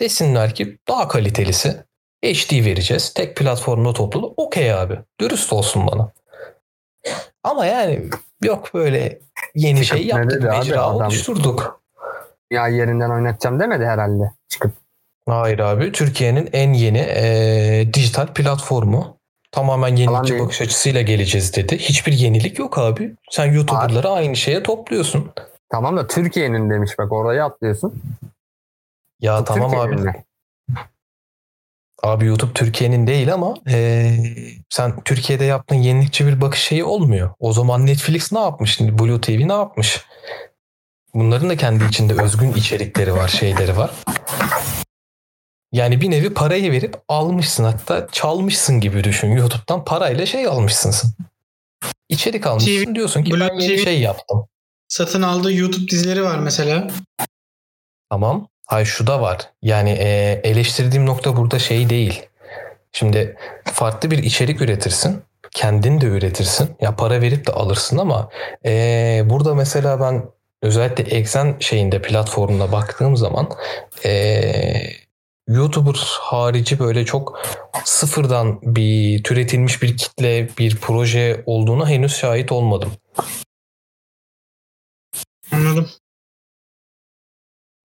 [0.00, 1.76] Desinler ki daha kalitelisi
[2.24, 3.14] HD vereceğiz.
[3.14, 4.26] Tek platformda topladı.
[4.36, 4.98] Okey abi.
[5.20, 6.12] Dürüst olsun bana.
[7.44, 8.10] Ama yani
[8.42, 9.18] yok böyle
[9.54, 10.42] yeni Çıkıp şey yaptık.
[10.42, 10.96] Mecra adam?
[10.96, 11.83] oluşturduk.
[12.54, 14.32] Ya yerinden oynatacağım demedi herhalde.
[14.48, 14.72] Çıkıp.
[15.28, 15.92] Hayır abi.
[15.92, 19.16] Türkiye'nin en yeni eee, dijital platformu.
[19.52, 21.78] Tamamen yenilikçi bakış açısıyla geleceğiz dedi.
[21.78, 23.14] Hiçbir yenilik yok abi.
[23.30, 25.30] Sen YouTuber'ları aynı şeye topluyorsun.
[25.70, 28.02] Tamam da Türkiye'nin demiş bak orayı atlıyorsun.
[29.20, 29.96] Ya Bu tamam abi.
[29.96, 30.24] Mi?
[32.02, 34.34] Abi YouTube Türkiye'nin değil ama eee,
[34.70, 37.30] sen Türkiye'de yaptığın yenilikçi bir bakış şeyi olmuyor.
[37.38, 38.76] O zaman Netflix ne yapmış?
[38.76, 40.04] Şimdi Blue TV ne yapmış?
[41.14, 43.90] Bunların da kendi içinde özgün içerikleri var, şeyleri var.
[45.72, 49.28] Yani bir nevi parayı verip almışsın hatta çalmışsın gibi düşün.
[49.28, 51.10] YouTube'dan parayla şey almışsın sen.
[52.08, 54.48] İçerik almışsın diyorsun ki Blue ben yeni TV şey yaptım.
[54.88, 56.88] Satın aldığı YouTube dizileri var mesela.
[58.10, 58.48] Tamam.
[58.66, 59.50] Hayır şu da var.
[59.62, 62.22] Yani e, eleştirdiğim nokta burada şey değil.
[62.92, 65.22] Şimdi farklı bir içerik üretirsin.
[65.50, 66.76] Kendin de üretirsin.
[66.80, 68.28] Ya para verip de alırsın ama
[68.64, 70.22] e, burada mesela ben
[70.64, 73.50] özellikle Exen şeyinde platformuna baktığım zaman
[74.04, 75.04] e,
[75.48, 77.40] YouTuber harici böyle çok
[77.84, 82.92] sıfırdan bir türetilmiş bir kitle, bir proje olduğuna henüz şahit olmadım.
[85.52, 85.90] Anladım.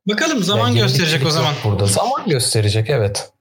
[0.07, 1.53] Bakalım zaman Yani gösterecek o zaman.
[1.63, 3.31] Burada zaman gösterecek evet.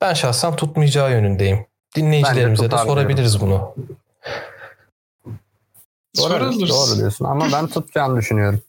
[0.00, 1.66] Ben şahsen tutmayacağı yönündeyim.
[1.96, 3.74] Dinleyicilerimize de tutar sorabiliriz bunu.
[6.16, 6.68] Doğru, Sorulur.
[6.68, 8.60] doğru diyorsun ama ben tutacağını düşünüyorum.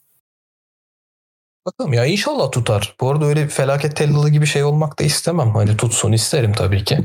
[1.65, 2.95] Bakalım ya inşallah tutar.
[3.01, 5.55] Bu arada öyle bir felaket tellalı gibi şey olmak da istemem.
[5.55, 6.99] Hani tutsun isterim tabii ki.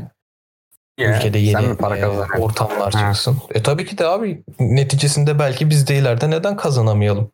[0.99, 2.07] Ülkede Sen yeni para e,
[2.41, 3.13] ortamlar Ha.
[3.13, 3.37] çıksın.
[3.51, 7.31] E tabii ki de abi neticesinde belki biz de ileride neden kazanamayalım?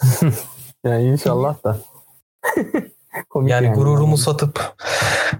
[0.84, 1.78] Ya inşallah da.
[3.30, 4.74] Komik Yani gururumu satıp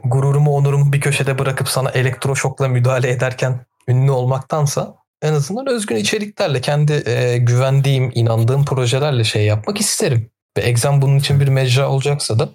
[0.05, 4.95] gururumu onurumu bir köşede bırakıp sana elektroşokla müdahale ederken ünlü olmaktansa
[5.25, 10.31] en azından özgün içeriklerle kendi e, güvendiğim, inandığım projelerle şey yapmak isterim.
[10.57, 12.49] Ve Exam bunun için bir mecra olacaksa da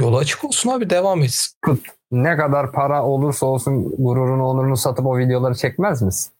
[0.00, 1.58] yolu açık olsun abi devam etsin.
[2.10, 6.32] Ne kadar para olursa olsun gururunu onurunu satıp o videoları çekmez misin?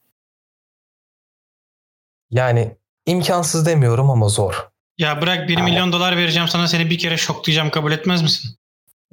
[2.30, 4.68] Yani imkansız demiyorum ama zor.
[4.98, 8.57] Ya bırak 1 milyon dolar vereceğim sana seni bir kere şoklayacağım kabul etmez misin?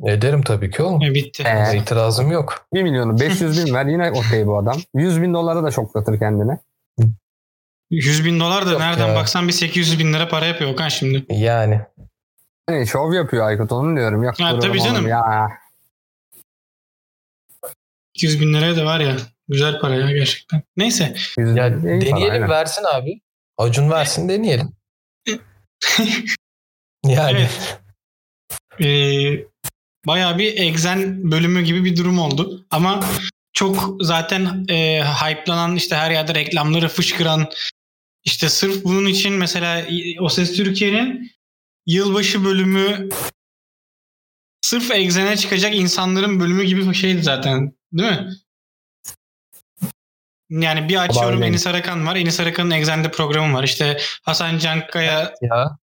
[0.04, 1.02] Ederim tabii ki oğlum.
[1.04, 1.44] E, bitti.
[1.48, 2.68] Ee, İtirazım yok.
[2.74, 4.78] 1 milyonu 500 bin ver yine okey bu adam.
[4.94, 6.60] 100 bin dolara da şoklatır kendine.
[7.90, 9.16] 100 bin dolar da Yok nereden ya.
[9.16, 11.26] baksan bir 800 bin lira para yapıyor Okan şimdi.
[11.30, 11.82] Yani
[12.70, 14.24] Hani şov yapıyor Aykut onu diyorum.
[14.24, 14.96] Yok, gururum tabii canım.
[14.96, 15.08] onurum.
[15.08, 15.50] Ya.
[18.16, 19.16] 200 bin liraya da var ya.
[19.48, 20.64] Güzel para ya gerçekten.
[20.78, 21.16] Neyse.
[21.38, 22.50] 100 ya para, deneyelim aynen.
[22.50, 23.22] versin abi.
[23.58, 24.72] Acun versin deneyelim.
[27.08, 27.80] Yani Evet.
[28.80, 29.46] Ee,
[30.08, 32.66] bayağı bir egzen bölümü gibi bir durum oldu.
[32.72, 33.06] Ama
[33.54, 37.50] çok zaten e, hype'lanan işte her yerde reklamları fışkıran
[38.24, 39.86] işte sırf bunun için mesela
[40.20, 41.32] O Ses Türkiye'nin
[41.86, 43.10] yılbaşı bölümü
[44.62, 47.74] sırf egzene çıkacak insanların bölümü gibi bir şeydi zaten.
[47.94, 48.30] Değil mi?
[50.50, 51.44] Yani bir açıyorum.
[51.44, 52.16] Enis Arakan var.
[52.16, 53.64] Enis Arakan'ın egzende programı var.
[53.64, 55.78] İşte Hasan Cankaya ya.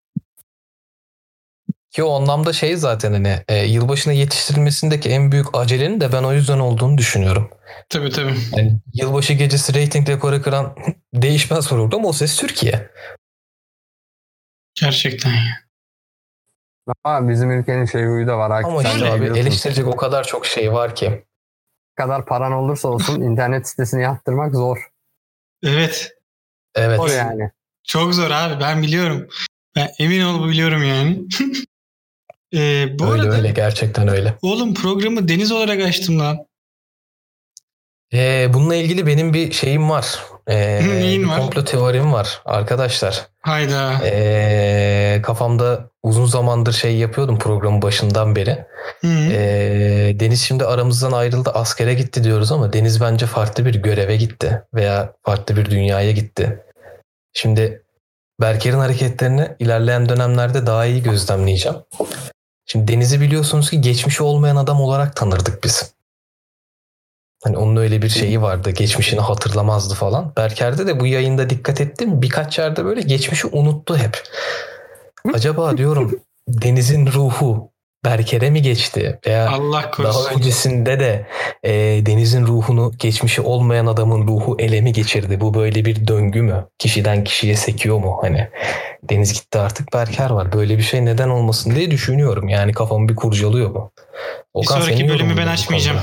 [1.90, 6.32] Ki o anlamda şey zaten hani e, yılbaşına yetiştirilmesindeki en büyük acelenin de ben o
[6.32, 7.50] yüzden olduğunu düşünüyorum.
[7.88, 8.34] tabii tabii.
[8.56, 10.76] Yani yılbaşı gecesi reyting rekoru kıran
[11.14, 12.90] değişmez program o ses Türkiye.
[14.74, 15.32] Gerçekten.
[17.04, 18.62] Ama bizim ülkenin şey huyu da var.
[18.64, 21.10] Ama işte abi eleştirecek o kadar çok şey var ki.
[21.10, 24.90] Ne kadar paran olursa olsun internet sitesini yaptırmak zor.
[25.62, 26.12] Evet.
[26.74, 26.96] Evet.
[26.96, 27.50] Zor yani.
[27.84, 29.28] Çok zor abi ben biliyorum.
[29.76, 31.22] Ben emin ol biliyorum yani.
[32.54, 34.34] Ee, bu öyle arada öyle gerçekten öyle.
[34.42, 36.38] oğlum programı Deniz olarak açtım lan.
[38.14, 40.18] Ee, bununla ilgili benim bir şeyim var.
[40.46, 41.38] Ee, Neyin var?
[41.38, 43.26] komplo teorim var arkadaşlar.
[43.40, 43.92] Hayda.
[44.04, 48.64] Ee, kafamda uzun zamandır şey yapıyordum programın başından beri.
[49.00, 49.08] Hı.
[49.32, 54.62] Ee, Deniz şimdi aramızdan ayrıldı askere gitti diyoruz ama Deniz bence farklı bir göreve gitti
[54.74, 56.58] veya farklı bir dünyaya gitti.
[57.32, 57.82] Şimdi
[58.40, 61.78] Berker'in hareketlerini ilerleyen dönemlerde daha iyi gözlemleyeceğim.
[62.66, 65.94] Şimdi Deniz'i biliyorsunuz ki geçmişi olmayan adam olarak tanırdık biz.
[67.42, 68.70] Hani onun öyle bir şeyi vardı.
[68.70, 70.32] Geçmişini hatırlamazdı falan.
[70.36, 72.22] Berker'de de bu yayında dikkat ettim.
[72.22, 74.22] Birkaç yerde böyle geçmişi unuttu hep.
[75.34, 77.69] Acaba diyorum Deniz'in ruhu
[78.04, 79.20] Berker'e mi geçti?
[79.26, 80.24] Veya Allah korusun.
[80.24, 81.26] daha öncesinde de
[81.62, 81.72] e,
[82.06, 85.40] Deniz'in ruhunu geçmişi olmayan adamın ruhu ele mi geçirdi?
[85.40, 86.66] Bu böyle bir döngü mü?
[86.78, 88.18] Kişiden kişiye sekiyor mu?
[88.22, 88.48] Hani
[89.02, 90.52] Deniz gitti artık Berker var.
[90.52, 92.48] Böyle bir şey neden olmasın diye düşünüyorum.
[92.48, 93.90] Yani kafamı bir kurcalıyor bu.
[93.96, 96.00] Bir Okan, sonraki senin bölümü ben açmayacağım.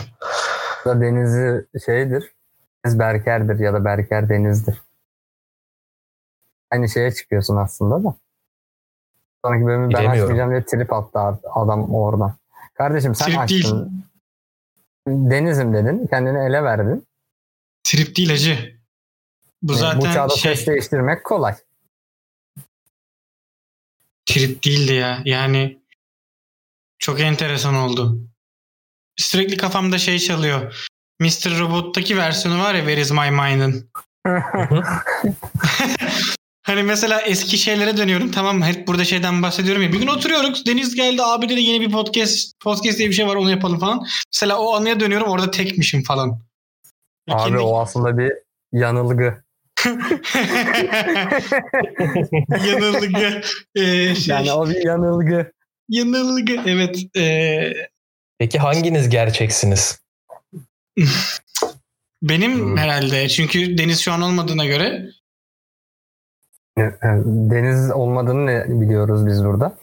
[0.85, 2.31] Da denizi şeydir.
[2.85, 4.81] Deniz Berker'dir ya da Berker Deniz'dir.
[6.71, 8.15] Aynı şeye çıkıyorsun aslında da.
[9.47, 11.19] Sonraki bölümü ben açmayacağım diye trip attı
[11.55, 12.35] adam oradan.
[12.73, 13.65] Kardeşim sen Trip değil.
[13.65, 14.05] açtın.
[15.07, 16.07] Denizim dedin.
[16.07, 17.07] Kendini ele verdin.
[17.83, 18.79] Trip değil hacı.
[19.61, 21.55] Bu Bu zaten çağda şey, ses değiştirmek kolay.
[24.25, 25.21] trip değildi ya.
[25.25, 25.79] Yani
[26.99, 28.19] çok enteresan oldu.
[29.17, 30.87] Sürekli kafamda şey çalıyor.
[31.19, 31.59] Mr.
[31.59, 33.89] Robot'taki versiyonu var ya Where is my mind'ın.
[36.67, 38.65] Hani mesela eski şeylere dönüyorum tamam mı?
[38.65, 39.93] Hep burada şeyden bahsediyorum ya.
[39.93, 40.65] Bir gün oturuyoruz.
[40.65, 44.07] Deniz geldi abi dedi yeni bir podcast podcast diye bir şey var onu yapalım falan.
[44.33, 46.41] Mesela o anıya dönüyorum orada tekmişim falan.
[47.29, 48.31] Abi kendi- o aslında bir
[48.73, 49.43] yanılgı.
[52.67, 53.41] yanılgı.
[53.75, 55.51] Ee, şey, Yani o bir yanılgı.
[55.89, 56.55] yanılgı.
[56.65, 56.97] Evet.
[57.17, 57.73] ee,
[58.39, 60.01] Peki hanginiz gerçeksiniz?
[62.23, 62.77] benim Hmm.
[62.77, 63.29] herhalde.
[63.29, 65.05] Çünkü Deniz şu an olmadığına göre.
[67.49, 69.73] Deniz olmadığını ne biliyoruz biz burada.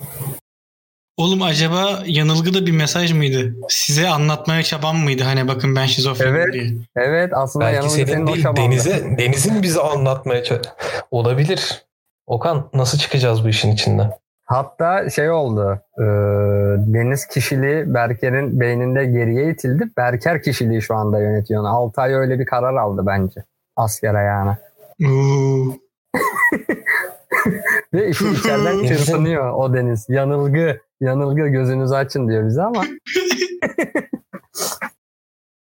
[1.17, 3.55] Oğlum acaba yanılgı da bir mesaj mıydı?
[3.69, 5.23] Size anlatmaya çabam mıydı?
[5.23, 6.53] Hani bakın ben şizofrenim Evet.
[6.53, 6.65] diye.
[6.97, 8.45] Evet aslında Belki yanılgı senin senin değil.
[8.57, 10.67] Deniz'e, Deniz'in bize anlatmaya ç-
[11.11, 11.85] olabilir.
[12.27, 14.11] Okan nasıl çıkacağız bu işin içinden?
[14.45, 15.81] Hatta şey oldu.
[15.99, 16.03] e,
[16.95, 19.85] Deniz kişiliği Berker'in beyninde geriye itildi.
[19.97, 21.65] Berker kişiliği şu anda yönetiyor.
[21.65, 23.45] Altay öyle bir karar aldı bence.
[23.77, 24.59] Asker ayağına.
[27.95, 30.07] Ve işi içeriden çırpınıyor o Deniz.
[30.09, 32.85] Yanılgı, yanılgı gözünüzü açın diyor bize ama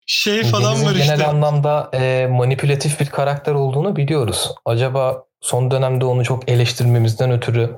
[0.07, 1.27] Şey falan Deniz'in var genel işte.
[1.27, 4.55] anlamda e, manipülatif bir karakter olduğunu biliyoruz.
[4.65, 7.71] Acaba son dönemde onu çok eleştirmemizden ötürü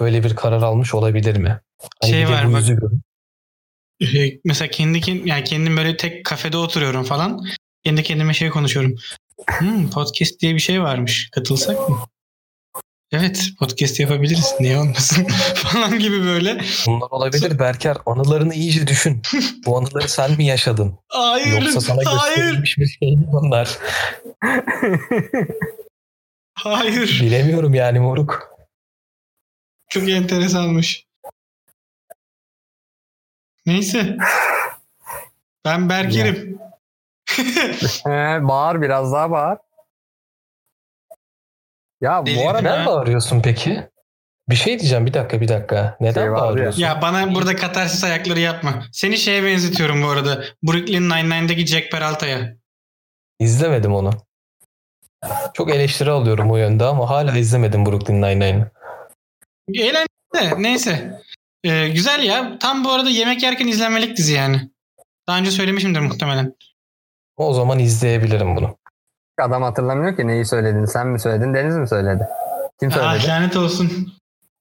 [0.00, 1.60] böyle bir karar almış olabilir mi?
[2.02, 2.62] Hani Şey var bak.
[4.02, 7.46] Ee, Mesela kendi ken- yani kendim böyle tek kafede oturuyorum falan.
[7.84, 8.94] Kendi kendime şey konuşuyorum.
[9.46, 11.28] Hmm, podcast diye bir şey varmış.
[11.32, 11.98] Katılsak mı?
[13.12, 14.54] Evet podcast yapabiliriz.
[14.60, 15.24] Niye olmasın?
[15.54, 16.60] falan gibi böyle.
[16.86, 17.96] Bunlar olabilir Berker.
[18.06, 19.22] Anılarını iyice düşün.
[19.66, 20.98] Bu anıları sen mi yaşadın?
[21.08, 21.62] Hayır.
[21.62, 22.36] Yoksa sana hayır.
[22.36, 23.78] gösterilmiş bir şey mi bunlar?
[26.54, 27.20] Hayır.
[27.22, 28.56] Bilemiyorum yani moruk.
[29.88, 31.06] Çok enteresanmış.
[33.66, 34.16] Neyse.
[35.64, 36.58] Ben Berker'im.
[38.04, 39.58] He, bağır biraz daha bağır.
[42.00, 42.36] Ya Deli.
[42.36, 43.88] bu arada Neden bağırıyorsun peki?
[44.48, 45.96] Bir şey diyeceğim bir dakika bir dakika.
[46.00, 46.80] Neden Şey bağırıyorsun?
[46.82, 48.82] ya bana burada katarsis ayakları yapma.
[48.92, 50.44] Seni şeye benzetiyorum bu arada.
[50.62, 52.56] Brooklyn Nine-Nine'deki Jack Peralta'ya.
[53.40, 54.10] İzlemedim onu.
[55.54, 58.70] Çok eleştiri alıyorum o yönde ama hala izlemedim Brooklyn Nine-Nine'ı.
[59.74, 61.20] Eğlenceli neyse.
[61.64, 62.58] Ee, güzel ya.
[62.58, 64.70] Tam bu arada yemek yerken izlenmelik dizi yani.
[65.28, 66.54] Daha önce söylemişimdir muhtemelen.
[67.36, 68.78] O zaman izleyebilirim bunu.
[69.40, 70.84] Adam hatırlamıyor ki neyi söyledin.
[70.84, 71.54] Sen mi söyledin?
[71.54, 72.26] Deniz mi söyledi?
[72.80, 73.28] Kim Ah söyledi?
[73.28, 73.90] lanet olsun.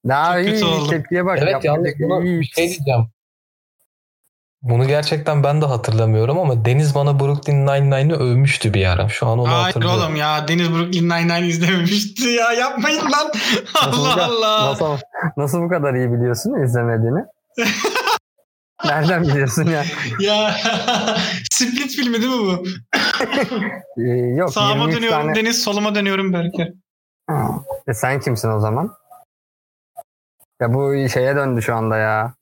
[0.08, 0.90] Daha çok iyi kötü oldum.
[0.90, 1.40] tepkiye bak.
[1.42, 2.40] Evet yalnız bunu iyi.
[2.40, 3.06] bir şey diyeceğim.
[4.62, 9.10] Bunu gerçekten ben de hatırlamıyorum ama Deniz bana Brooklyn Nine-Nine'ı övmüştü bir ara.
[9.10, 10.00] Şu an onu Hayır hatırlıyorum.
[10.00, 10.48] oğlum ya.
[10.48, 12.54] Deniz Brooklyn Nine-Nine izlememişti ya.
[12.54, 13.32] Yapmayın lan.
[13.86, 14.66] Nasıl bu Allah kadar- Allah.
[14.72, 14.98] Nasıl,
[15.38, 17.20] nasıl bu kadar iyi biliyorsun izlemediğini?
[18.90, 19.84] Nereden biliyorsun ya?
[20.20, 20.52] Ya
[21.52, 22.64] Split filmi değil mi bu?
[24.02, 24.02] Ee,
[24.36, 25.36] yok Sağıma 23 dönüyorum tane.
[25.36, 26.74] Deniz, soluma dönüyorum Berker.
[27.30, 27.50] Ha,
[27.88, 28.96] E sen kimsin o zaman?
[30.62, 32.34] Ya bu şeye döndü şu anda ya.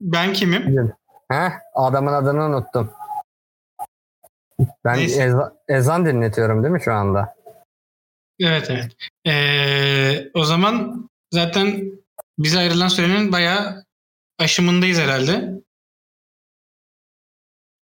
[0.00, 0.92] Ben kimim?
[1.30, 2.92] Heh, adamın adını unuttum.
[4.84, 5.22] Ben Neyse.
[5.22, 7.34] eza- ezan dinletiyorum değil mi şu anda?
[8.40, 8.96] Evet evet.
[9.26, 11.82] Ee, o zaman zaten
[12.38, 13.84] bize ayrılan sürenin bayağı
[14.38, 15.50] aşımındayız herhalde.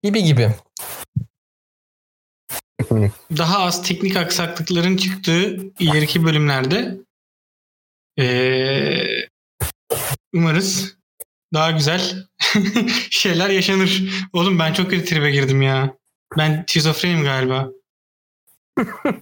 [0.04, 0.50] Gibi gibi.
[3.36, 6.98] Daha az teknik aksaklıkların çıktığı ileriki bölümlerde
[8.18, 9.28] ee,
[10.34, 10.96] umarız
[11.54, 12.28] daha güzel
[13.10, 14.02] şeyler yaşanır.
[14.32, 15.96] Oğlum ben çok kötü tribe girdim ya.
[16.38, 17.68] Ben şizofrenim galiba.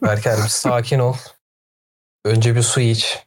[0.03, 1.17] Berker bir sakin ol.
[2.25, 3.19] Önce bir su iç.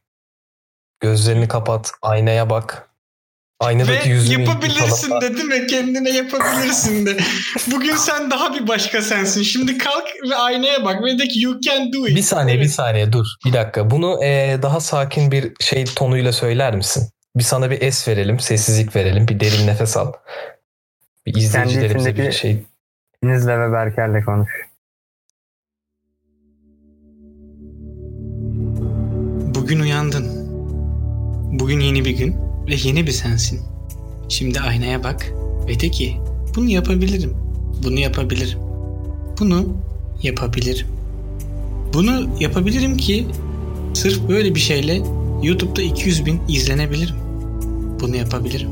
[1.00, 1.92] Gözlerini kapat.
[2.02, 2.95] Aynaya bak.
[3.60, 5.22] Aynadaki Ve yüzünü yapabilirsin yıkala.
[5.22, 5.68] de değil mi?
[5.68, 7.18] Kendine yapabilirsin de.
[7.72, 9.44] Bugün sen daha bir başka sensin.
[9.44, 12.16] Şimdi kalk ve aynaya bak ve de ki you can do it.
[12.18, 13.26] Bir saniye bir saniye dur.
[13.46, 13.90] Bir dakika.
[13.90, 17.10] Bunu eee, daha sakin bir şey tonuyla söyler misin?
[17.36, 18.40] Bir sana bir es verelim.
[18.40, 19.28] Sessizlik verelim.
[19.28, 20.14] Bir derin nefes al.
[21.26, 22.64] Bir izleyicilerimize bir şey.
[23.24, 24.50] Deniz'le ve Berker'le konuş.
[29.56, 30.46] Bugün uyandın.
[31.60, 32.36] Bugün yeni bir gün
[32.68, 33.62] ve yeni bir sensin.
[34.30, 35.34] Şimdi aynaya bak
[35.68, 36.18] ve de ki
[36.56, 37.34] bunu yapabilirim.
[37.84, 38.60] Bunu yapabilirim.
[39.40, 39.78] Bunu
[40.24, 40.88] yapabilirim.
[41.94, 43.28] Bunu yapabilirim ki
[43.94, 45.02] sırf böyle bir şeyle
[45.44, 47.16] YouTube'da 200 bin izlenebilirim.
[48.00, 48.70] Bunu yapabilirim.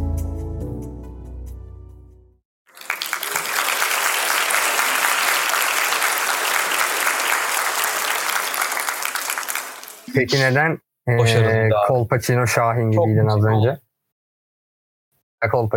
[10.16, 10.78] Peki neden
[11.08, 11.70] ee.
[11.88, 13.82] Kolpaçino Şahin gibiydin az önce?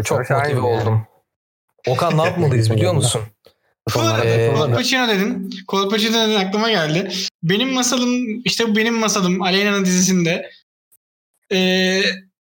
[0.05, 0.61] Çok motive yani?
[0.61, 1.07] oldum.
[1.87, 3.23] Okan ne yapmalıyız biliyor musun?
[4.25, 4.53] Ee.
[4.57, 5.51] Kolpaçino dedin.
[5.67, 7.13] Kolpaçino dedin aklıma geldi.
[7.43, 10.51] Benim masalım işte bu benim masalım Aleyna'nın dizisinde
[11.53, 12.03] ee,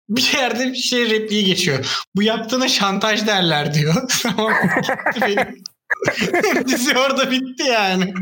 [0.08, 2.04] bir yerde bir şey repliği geçiyor.
[2.16, 3.94] Bu yaptığına şantaj derler diyor.
[4.22, 4.52] Tamam.
[5.22, 5.64] Benim.
[6.68, 8.14] Dizi orada bitti yani.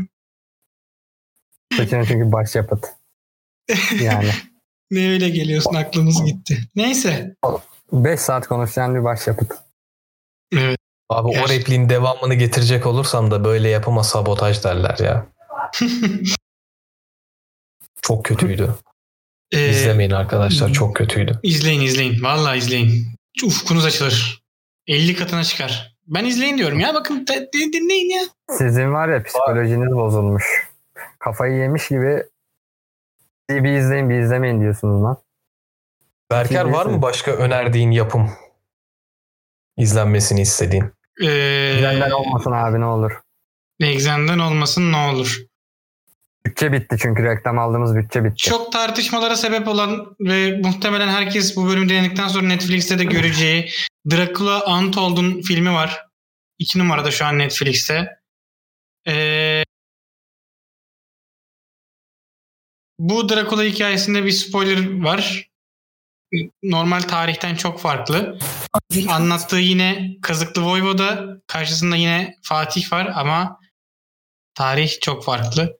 [1.71, 2.85] Kolpaçino çünkü başyapıt.
[4.01, 4.31] Yani.
[4.91, 6.59] Ne öyle geliyorsun aklımız gitti.
[6.75, 7.35] Neyse.
[7.91, 9.51] 5 saat konuşan bir başyapıt.
[10.53, 10.77] Evet.
[11.09, 15.25] Abi o Gerçi- repliğin devamını getirecek olursam da böyle yapıma sabotaj derler ya.
[18.01, 18.75] Çok kötüydü.
[19.51, 21.39] Ee, İzlemeyin arkadaşlar çok kötüydü.
[21.43, 22.23] İzleyin izleyin.
[22.23, 23.07] Vallahi izleyin.
[23.45, 24.43] Ufkunuz açılır.
[24.87, 25.97] 50 katına çıkar.
[26.07, 26.93] Ben izleyin diyorum ya.
[26.93, 28.23] Bakın dinleyin ya.
[28.57, 30.67] Sizin var ya psikolojiniz bozulmuş.
[31.19, 32.23] Kafayı yemiş gibi
[33.49, 35.17] bir, bir izleyin bir izlemeyin diyorsunuz lan.
[36.31, 38.31] Berker var mı başka önerdiğin yapım?
[39.77, 40.93] İzlenmesini istediğin.
[41.23, 43.11] Ee, olmasın abi ne olur.
[43.79, 45.37] Exxen'den olmasın ne olur.
[46.45, 48.35] Bütçe bitti çünkü reklam aldığımız bütçe bitti.
[48.35, 53.69] Çok tartışmalara sebep olan ve muhtemelen herkes bu bölümü dinledikten sonra Netflix'te de göreceği
[54.11, 56.05] Dracula Untold'un filmi var.
[56.59, 58.19] İki numarada şu an Netflix'te.
[59.07, 59.63] Ee,
[62.99, 65.49] bu Dracula hikayesinde bir spoiler var.
[66.63, 68.39] Normal tarihten çok farklı.
[69.09, 71.37] Anlattığı yine Kazıklı Voyvoda.
[71.47, 73.59] Karşısında yine Fatih var ama
[74.55, 75.77] tarih çok farklı.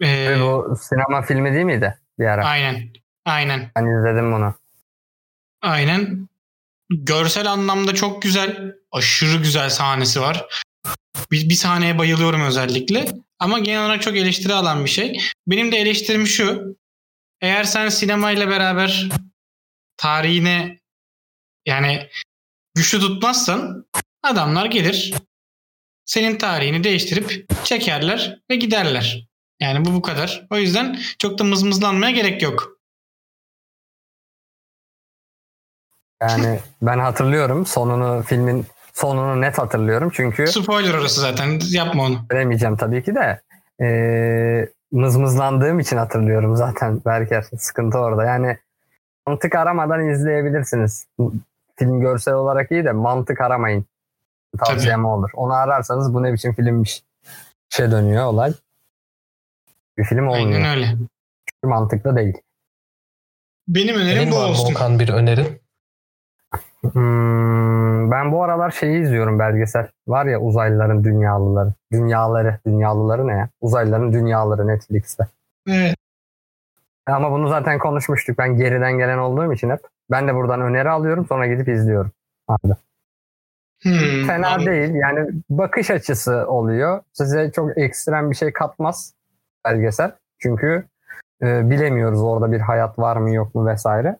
[0.00, 2.44] Ee, Ve bu sinema filmi değil miydi bir ara?
[2.44, 2.88] aynen.
[3.24, 3.70] Aynen.
[3.76, 4.54] Ben izledim bunu.
[5.62, 6.28] Aynen.
[6.90, 8.74] Görsel anlamda çok güzel.
[8.92, 10.46] Aşırı güzel sahnesi var.
[11.30, 13.06] Bir, bir sahneye bayılıyorum özellikle.
[13.38, 15.20] Ama genel olarak çok eleştiri alan bir şey.
[15.46, 16.76] Benim de eleştirim şu.
[17.40, 19.08] Eğer sen sinemayla beraber
[19.96, 20.78] tarihine
[21.66, 22.08] yani
[22.74, 23.86] güçlü tutmazsan
[24.22, 25.14] adamlar gelir
[26.04, 29.28] senin tarihini değiştirip çekerler ve giderler.
[29.60, 30.46] Yani bu bu kadar.
[30.50, 32.76] O yüzden çok da mızmızlanmaya gerek yok.
[36.22, 41.60] Yani ben hatırlıyorum sonunu filmin sonunu net hatırlıyorum çünkü Spoiler orası zaten.
[41.70, 42.26] Yapma onu.
[42.32, 43.40] veremeyeceğim tabii ki de
[43.84, 47.44] ee, mızmızlandığım için hatırlıyorum zaten Berker.
[47.58, 48.24] Sıkıntı orada.
[48.24, 48.58] Yani
[49.26, 51.06] mantık aramadan izleyebilirsiniz.
[51.76, 53.84] Film görsel olarak iyi de mantık aramayın.
[54.58, 55.30] Tavsiyem o olur.
[55.34, 57.02] Onu ararsanız bu ne biçim filmmiş.
[57.68, 58.52] Şey dönüyor olay.
[59.98, 60.60] Bir film olmuyor.
[60.60, 60.86] Aynen öyle.
[60.86, 62.34] Çünkü mantıklı değil.
[63.68, 64.72] Benim önerim Senin bu var olsun.
[64.72, 65.60] Okan bir önerin?
[66.92, 69.88] Hmm, ben bu aralar şeyi izliyorum belgesel.
[70.08, 71.72] Var ya uzaylıların dünyalıları.
[71.92, 72.58] Dünyaları.
[72.66, 73.48] Dünyalıları ne ya?
[73.60, 75.26] Uzaylıların dünyaları Netflix'te.
[75.68, 75.96] Evet.
[77.06, 78.38] Ama bunu zaten konuşmuştuk.
[78.38, 79.80] Ben geriden gelen olduğum için hep.
[80.10, 82.12] Ben de buradan öneri alıyorum sonra gidip izliyorum.
[82.48, 82.72] Abi.
[83.82, 84.66] Hmm, Fena anladım.
[84.66, 84.94] değil.
[84.94, 87.00] Yani bakış açısı oluyor.
[87.12, 89.14] Size çok ekstrem bir şey katmaz
[89.64, 90.12] belgesel.
[90.38, 90.84] Çünkü
[91.42, 94.16] e, bilemiyoruz orada bir hayat var mı yok mu vesaire.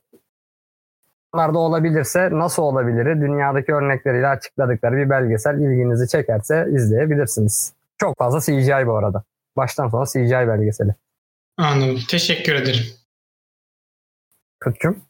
[1.34, 3.20] Bunlar da olabilirse nasıl olabilir?
[3.20, 7.72] Dünyadaki örnekleriyle açıkladıkları bir belgesel ilginizi çekerse izleyebilirsiniz.
[7.98, 9.22] Çok fazla CGI bu arada.
[9.56, 10.94] Baştan sona CGI belgeseli.
[11.56, 12.02] Anladım.
[12.08, 12.84] Teşekkür ederim.
[14.64, 15.02] Kutçum.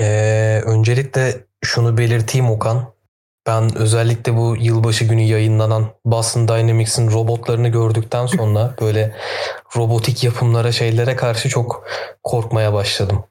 [0.00, 2.94] Ee, öncelikle şunu belirteyim Okan.
[3.46, 9.16] Ben özellikle bu yılbaşı günü yayınlanan Boston Dynamics'in robotlarını gördükten sonra böyle
[9.76, 11.86] robotik yapımlara şeylere karşı çok
[12.22, 13.24] korkmaya başladım.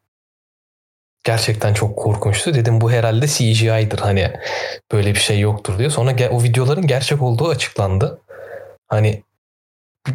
[1.24, 2.54] Gerçekten çok korkunçtu.
[2.54, 4.34] Dedim bu herhalde CGI'dir hani
[4.92, 5.90] böyle bir şey yoktur diye.
[5.90, 8.22] Sonra o videoların gerçek olduğu açıklandı.
[8.88, 9.24] Hani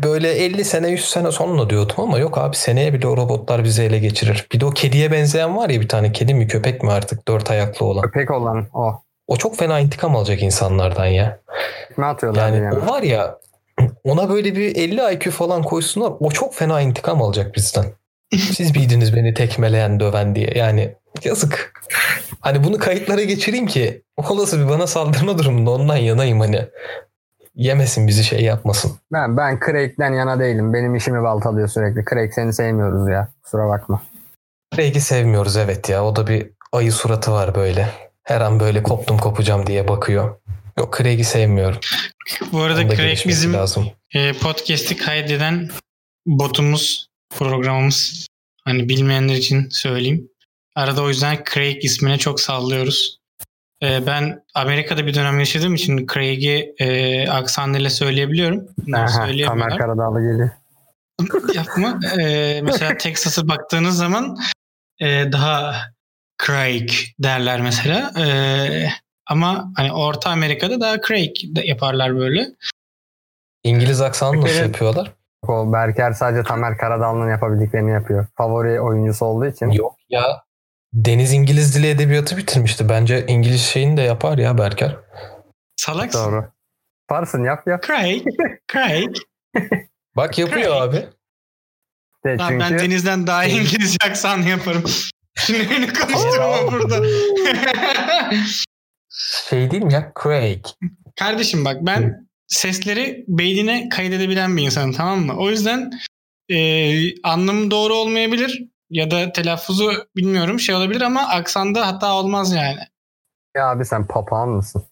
[0.02, 3.82] böyle 50 sene 100 sene sonra diyordum ama yok abi seneye bile o robotlar bizi
[3.82, 4.46] ele geçirir.
[4.52, 7.50] Bir de o kediye benzeyen var ya bir tane kedi mi köpek mi artık dört
[7.50, 8.02] ayaklı olan.
[8.02, 9.02] Köpek olan o.
[9.26, 11.38] O çok fena intikam alacak insanlardan ya.
[11.98, 12.78] Ne atıyorlar Yani yani?
[12.78, 13.38] o var ya
[14.04, 17.84] ona böyle bir 50 IQ falan koysunlar o çok fena intikam alacak bizden.
[18.36, 21.72] Siz miydiniz beni tekmeleyen döven diye yani yazık.
[22.40, 26.68] Hani bunu kayıtlara geçireyim ki olası bir bana saldırma durumunda ondan yanayım hani.
[27.58, 28.92] Yemesin bizi şey yapmasın.
[29.12, 30.72] Ben ben Craig'den yana değilim.
[30.72, 32.04] Benim işimi baltalıyor sürekli.
[32.10, 33.28] Craig seni sevmiyoruz ya.
[33.42, 34.02] Kusura bakma.
[34.74, 36.04] Craig'i sevmiyoruz evet ya.
[36.04, 37.88] O da bir ayı suratı var böyle.
[38.22, 40.36] Her an böyle koptum kopacağım diye bakıyor.
[40.78, 41.78] Yok Craig'i sevmiyorum.
[42.52, 43.90] Bu arada Craig bizim lazım.
[44.14, 45.68] e, podcast'i kaydeden
[46.26, 48.26] botumuz, programımız.
[48.64, 50.28] Hani bilmeyenler için söyleyeyim.
[50.76, 53.17] Arada o yüzden Craig ismine çok sallıyoruz.
[53.82, 58.68] E, ben Amerika'da bir dönem yaşadığım için Craig'i e, aksanıyla söyleyebiliyorum.
[58.94, 59.78] Aha, Tamer.
[59.78, 60.50] Karadağlı geliyor.
[61.54, 62.00] Yapma.
[62.20, 64.36] E, mesela Texas'a baktığınız zaman
[65.00, 65.74] e, daha
[66.46, 68.12] Craig derler mesela.
[68.26, 68.26] E,
[69.26, 72.46] ama hani Orta Amerika'da daha Craig de yaparlar böyle.
[73.64, 74.66] İngiliz aksanı nasıl Evet.
[74.66, 75.12] yapıyorlar?
[75.48, 78.26] O Berker sadece Tamer Karadağlı'nın yapabildiklerini yapıyor.
[78.36, 79.70] Favori oyuncusu olduğu için.
[79.70, 80.42] Yok ya.
[80.92, 82.88] Deniz İngiliz Dili Edebiyatı bitirmişti.
[82.88, 84.96] Bence İngiliz şeyini de yapar ya Berker.
[85.76, 86.24] Salaksın.
[86.24, 86.44] Doğru.
[87.10, 87.82] Varsın yap yap.
[87.86, 88.22] Craig.
[88.72, 89.16] Craig.
[90.16, 90.82] Bak yapıyor Craig.
[90.82, 91.08] abi.
[92.24, 94.84] De Lan çünkü ben Deniz'den daha iyi İngilizce aksan yaparım.
[95.38, 97.02] Şimdi beni konuşturma burada.
[99.48, 100.12] Şey değil mi ya?
[100.22, 100.64] Craig.
[101.16, 105.34] Kardeşim bak ben sesleri beynine kaydedebilen bir insanım tamam mı?
[105.38, 105.90] O yüzden
[106.48, 112.80] e, anlamı doğru olmayabilir ya da telaffuzu bilmiyorum şey olabilir ama aksanda hata olmaz yani.
[113.56, 114.84] ya abi sen papağan mısın?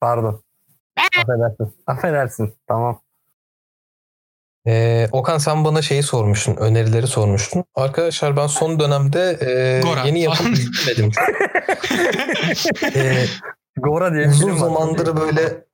[0.00, 0.42] Pardon.
[1.18, 1.74] Affedersin.
[1.86, 2.54] Affedersin.
[2.68, 3.00] Tamam.
[4.66, 6.56] Ee, Okan sen bana şeyi sormuştun.
[6.56, 7.64] Önerileri sormuştun.
[7.74, 10.04] Arkadaşlar ben son dönemde e, Gora.
[10.04, 11.10] yeni yapım izlemedim.
[12.94, 13.24] Ee,
[13.76, 14.56] Gora diye bir uzun var.
[14.56, 15.64] zamandır böyle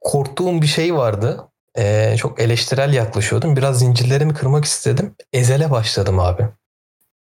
[0.00, 1.48] korktuğum bir şey vardı.
[1.78, 3.56] Ee, çok eleştirel yaklaşıyordum.
[3.56, 5.14] Biraz zincirlerimi kırmak istedim.
[5.32, 6.48] Ezel'e başladım abi.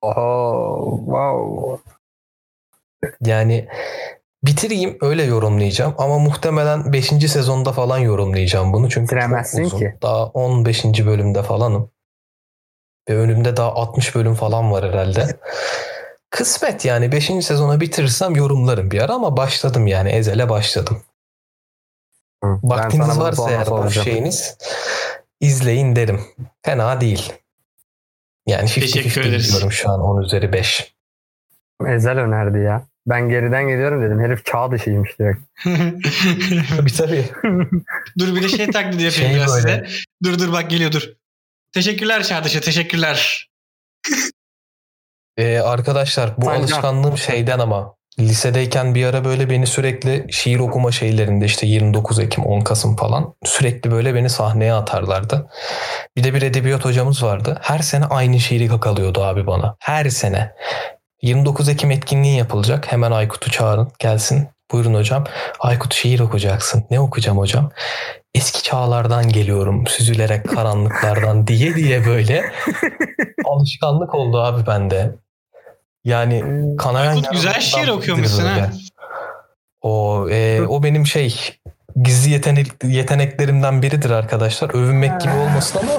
[0.03, 0.96] Oho.
[0.98, 1.90] Wow.
[3.20, 3.68] Yani
[4.44, 7.07] bitireyim öyle yorumlayacağım ama muhtemelen 5.
[7.07, 9.78] sezonda falan yorumlayacağım bunu çünkü Bitiremezsin çok uzun.
[9.78, 9.94] ki.
[10.03, 10.84] Daha 15.
[10.84, 11.90] bölümde falanım.
[13.09, 15.26] Ve önümde daha 60 bölüm falan var herhalde.
[16.30, 17.24] Kısmet yani 5.
[17.24, 21.03] sezona bitirirsem yorumlarım bir ara ama başladım yani Ezel'e başladım.
[22.45, 24.59] Hı, Vaktiniz varsa eğer boş şeyiniz
[25.41, 26.20] izleyin derim.
[26.62, 27.32] Fena değil.
[28.47, 29.51] Yani 50 Teşekkür ederiz.
[29.53, 30.95] diyorum şu an 10 üzeri 5.
[31.88, 32.86] Ezel önerdi ya.
[33.07, 34.20] Ben geriden geliyorum dedim.
[34.20, 35.41] Herif çağ dışıymış direkt.
[36.76, 37.24] Tabii tabii.
[38.18, 39.49] dur bir de şey taklidi yapayım Şey böyle.
[39.49, 39.86] size.
[40.24, 41.03] Dur dur bak geliyor dur.
[41.72, 43.49] Teşekkürler Çağdaş'a teşekkürler.
[45.36, 46.61] Ee, arkadaşlar bu Sancar.
[46.61, 47.95] alışkanlığım şeyden ama
[48.28, 53.34] lisedeyken bir ara böyle beni sürekli şiir okuma şeylerinde işte 29 Ekim 10 Kasım falan
[53.44, 55.50] sürekli böyle beni sahneye atarlardı.
[56.16, 57.58] Bir de bir edebiyat hocamız vardı.
[57.62, 59.76] Her sene aynı şiiri kakalıyordu abi bana.
[59.78, 60.52] Her sene.
[61.22, 62.92] 29 Ekim etkinliği yapılacak.
[62.92, 64.48] Hemen Aykut'u çağırın gelsin.
[64.72, 65.24] Buyurun hocam.
[65.60, 66.84] Aykut şiir okuyacaksın.
[66.90, 67.70] Ne okuyacağım hocam?
[68.34, 72.52] Eski çağlardan geliyorum süzülerek karanlıklardan diye diye böyle
[73.44, 75.14] alışkanlık oldu abi bende.
[76.05, 76.44] Yani
[76.78, 78.61] kanayan Aykut güzel şiir okuyormuşsun böyle.
[78.61, 78.70] ha.
[79.80, 81.59] O e, o benim şey
[82.03, 84.74] gizli yetenek yeteneklerimden biridir arkadaşlar.
[84.74, 85.92] Övünmek gibi olmasın ama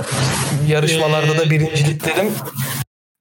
[0.68, 2.32] yarışmalarda da Ee, birinciliklerim E,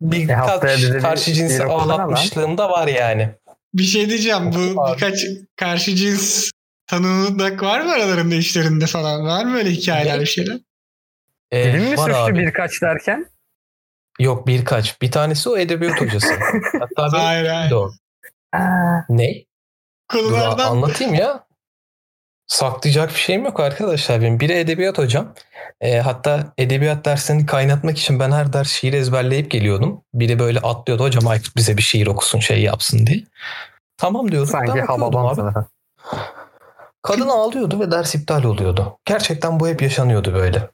[0.01, 3.28] birkaç bir karşı cinsi ağlatmışlığım da var yani.
[3.74, 5.14] Bir şey diyeceğim bu birkaç
[5.57, 6.51] karşı cins
[6.87, 9.24] tanınık var mı aralarında işlerinde falan?
[9.26, 10.59] Var mı öyle hikayeler bir şeyler?
[11.53, 12.39] E, Bilim mi suçlu abi.
[12.39, 13.26] birkaç derken?
[14.21, 15.03] Yok birkaç.
[15.03, 16.35] Bir tanesi o edebiyat hocası.
[16.81, 17.73] Hatta bir Hayır hayır.
[17.73, 17.91] o.
[19.09, 19.35] Ne?
[20.14, 21.45] Dur Konulardan anlatayım ya.
[22.47, 24.41] Saklayacak bir şeyim yok arkadaşlar benim.
[24.41, 25.35] Biri edebiyat hocam.
[25.81, 30.03] E, hatta edebiyat dersini kaynatmak için ben her ders şiir ezberleyip geliyordum.
[30.14, 33.25] Biri böyle atlıyordu hocam Aykut bize bir şiir okusun şey yapsın diye.
[33.97, 34.51] Tamam diyordum.
[34.51, 35.35] sanki Ben abi.
[35.35, 35.66] sınıfı.
[37.03, 38.99] Kadın ağlıyordu ve ders iptal oluyordu.
[39.05, 40.68] Gerçekten bu hep yaşanıyordu böyle.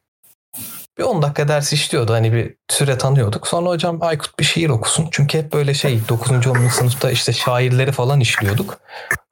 [0.99, 2.13] Bir 10 dakika ders işliyordu.
[2.13, 3.47] Hani bir süre tanıyorduk.
[3.49, 5.09] Sonra hocam Aykut bir şiir okusun.
[5.11, 6.47] Çünkü hep böyle şey 9.
[6.47, 6.69] 10.
[6.69, 8.79] sınıfta işte şairleri falan işliyorduk.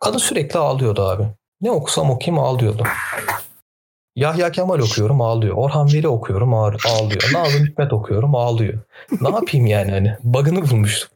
[0.01, 1.23] Kadın sürekli ağlıyordu abi.
[1.61, 2.85] Ne okusam okuyayım ağlıyordu.
[4.17, 5.55] Yahya Kemal okuyorum ağlıyor.
[5.57, 7.23] Orhan Veli okuyorum ağ- ağlıyor.
[7.33, 8.79] Nazım Hikmet okuyorum ağlıyor.
[9.21, 11.09] Ne yapayım yani hani bug'ını bulmuştum.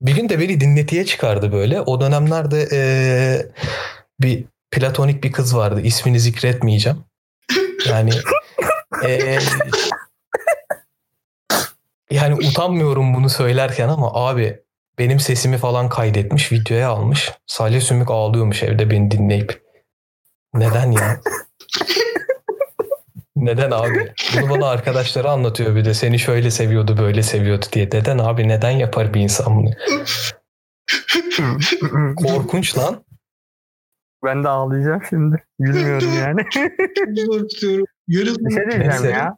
[0.00, 1.80] Bir gün de beni dinletiye çıkardı böyle.
[1.80, 3.46] O dönemlerde eee,
[4.20, 5.80] bir platonik bir kız vardı.
[5.80, 6.98] İsmini zikretmeyeceğim.
[7.88, 8.10] Yani
[9.04, 9.38] eee,
[12.10, 14.62] yani utanmıyorum bunu söylerken ama abi
[14.98, 17.32] benim sesimi falan kaydetmiş, videoya almış.
[17.46, 19.62] Salih Sümük ağlıyormuş evde beni dinleyip.
[20.54, 21.20] Neden ya?
[23.36, 24.12] Neden abi?
[24.36, 27.86] Bunu bana arkadaşları anlatıyor bir de seni şöyle seviyordu böyle seviyordu diye.
[27.86, 29.70] Neden abi neden yapar bir insan bunu?
[32.16, 33.04] Korkunç lan.
[34.24, 35.44] ben de ağlayacağım şimdi.
[35.58, 36.40] Gülmüyorum yani.
[37.26, 37.86] korkuyorum.
[38.08, 39.10] Yarın bir şey diyeceğim Neyse.
[39.10, 39.36] ya.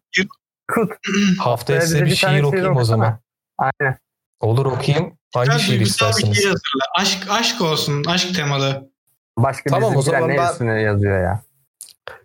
[0.73, 0.93] Kut.
[1.39, 3.21] Haftaya bize size bir bir şiir şiir okuyayım o zaman.
[3.59, 3.97] Aynen.
[4.41, 5.19] Olur okuyayım.
[5.35, 6.37] Hangi şiir duygusal bir istersiniz?
[6.37, 6.85] şiir hazırla.
[6.99, 8.05] Aşk, aşk olsun.
[8.05, 8.91] Aşk temalı.
[9.39, 11.43] Başka Tamam, o zaman ne ben- üstüne yazıyor ya.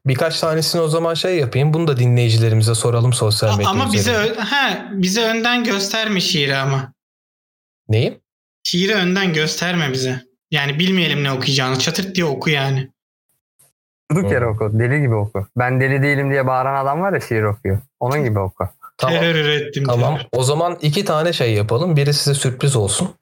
[0.05, 1.73] Birkaç tanesini o zaman şey yapayım.
[1.73, 4.35] Bunu da dinleyicilerimize soralım sosyal medya ama bize üzerinden.
[4.35, 6.93] ö- ha, bize önden gösterme şiiri ama.
[7.89, 8.21] Neyi?
[8.63, 10.21] Şiiri önden gösterme bize.
[10.51, 11.79] Yani bilmeyelim ne okuyacağını.
[11.79, 12.91] Çatırt diye oku yani.
[14.11, 14.79] Durduk yere oku.
[14.79, 15.47] Deli gibi oku.
[15.57, 17.79] Ben deli değilim diye bağıran adam var ya şiir okuyor.
[17.99, 18.69] Onun gibi oku.
[18.97, 19.19] Tamam.
[19.19, 19.83] Terör ürettim.
[19.85, 20.15] Tamam.
[20.17, 20.27] terör.
[20.31, 21.95] O zaman iki tane şey yapalım.
[21.97, 23.15] Biri size sürpriz olsun.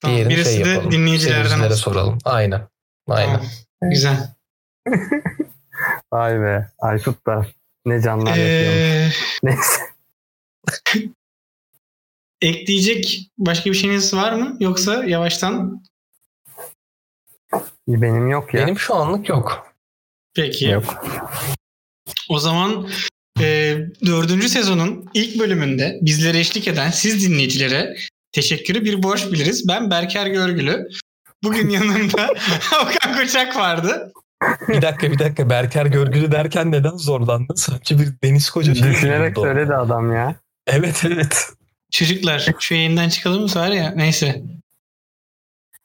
[0.00, 0.90] Tamam, Diğerini Birisi şey de yapalım.
[0.90, 1.82] dinleyicilerden Seyircilere olsun.
[1.92, 2.18] soralım.
[2.24, 2.62] Aynen.
[3.08, 3.34] Aynen.
[3.34, 3.46] Tamam,
[3.92, 4.34] Güzel.
[6.12, 6.66] Vay be.
[6.78, 7.46] Aykut da
[7.86, 8.76] ne canlar yapıyormuş.
[8.78, 9.10] Ee,
[9.42, 9.80] Neyse.
[12.40, 14.56] ekleyecek başka bir şeyiniz var mı?
[14.60, 15.82] Yoksa yavaştan
[17.88, 18.62] Benim yok ya.
[18.62, 19.69] Benim şu anlık yok.
[20.34, 20.64] Peki.
[20.64, 21.04] Yok.
[22.28, 22.88] O zaman
[23.40, 23.76] e,
[24.06, 27.96] dördüncü sezonun ilk bölümünde bizlere eşlik eden siz dinleyicilere
[28.32, 29.68] teşekkürü bir borç biliriz.
[29.68, 30.88] Ben Berker Görgülü.
[31.44, 32.28] Bugün yanımda
[32.82, 34.12] Okan Koçak vardı.
[34.68, 35.50] Bir dakika bir dakika.
[35.50, 37.54] Berker Görgülü derken neden zorlandın?
[37.54, 40.34] Sanki bir Deniz Koca Düşünerek söyledi adam ya.
[40.66, 41.46] Evet evet.
[41.92, 44.42] Çocuklar şu yayından çıkalım mı var ya neyse.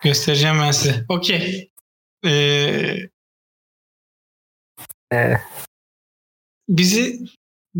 [0.03, 1.05] Göstereceğim ben size.
[1.09, 1.71] Okey.
[2.25, 2.97] Ee,
[5.13, 5.37] Ee,
[6.69, 7.19] bizi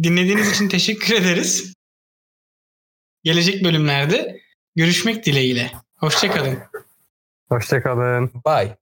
[0.04, 1.74] dinlediğiniz için teşekkür ederiz.
[3.24, 4.42] Gelecek bölümlerde
[4.76, 5.72] görüşmek dileğiyle.
[5.96, 6.58] Hoşçakalın.
[7.50, 8.32] hoşçakalın.
[8.46, 8.74] Bye.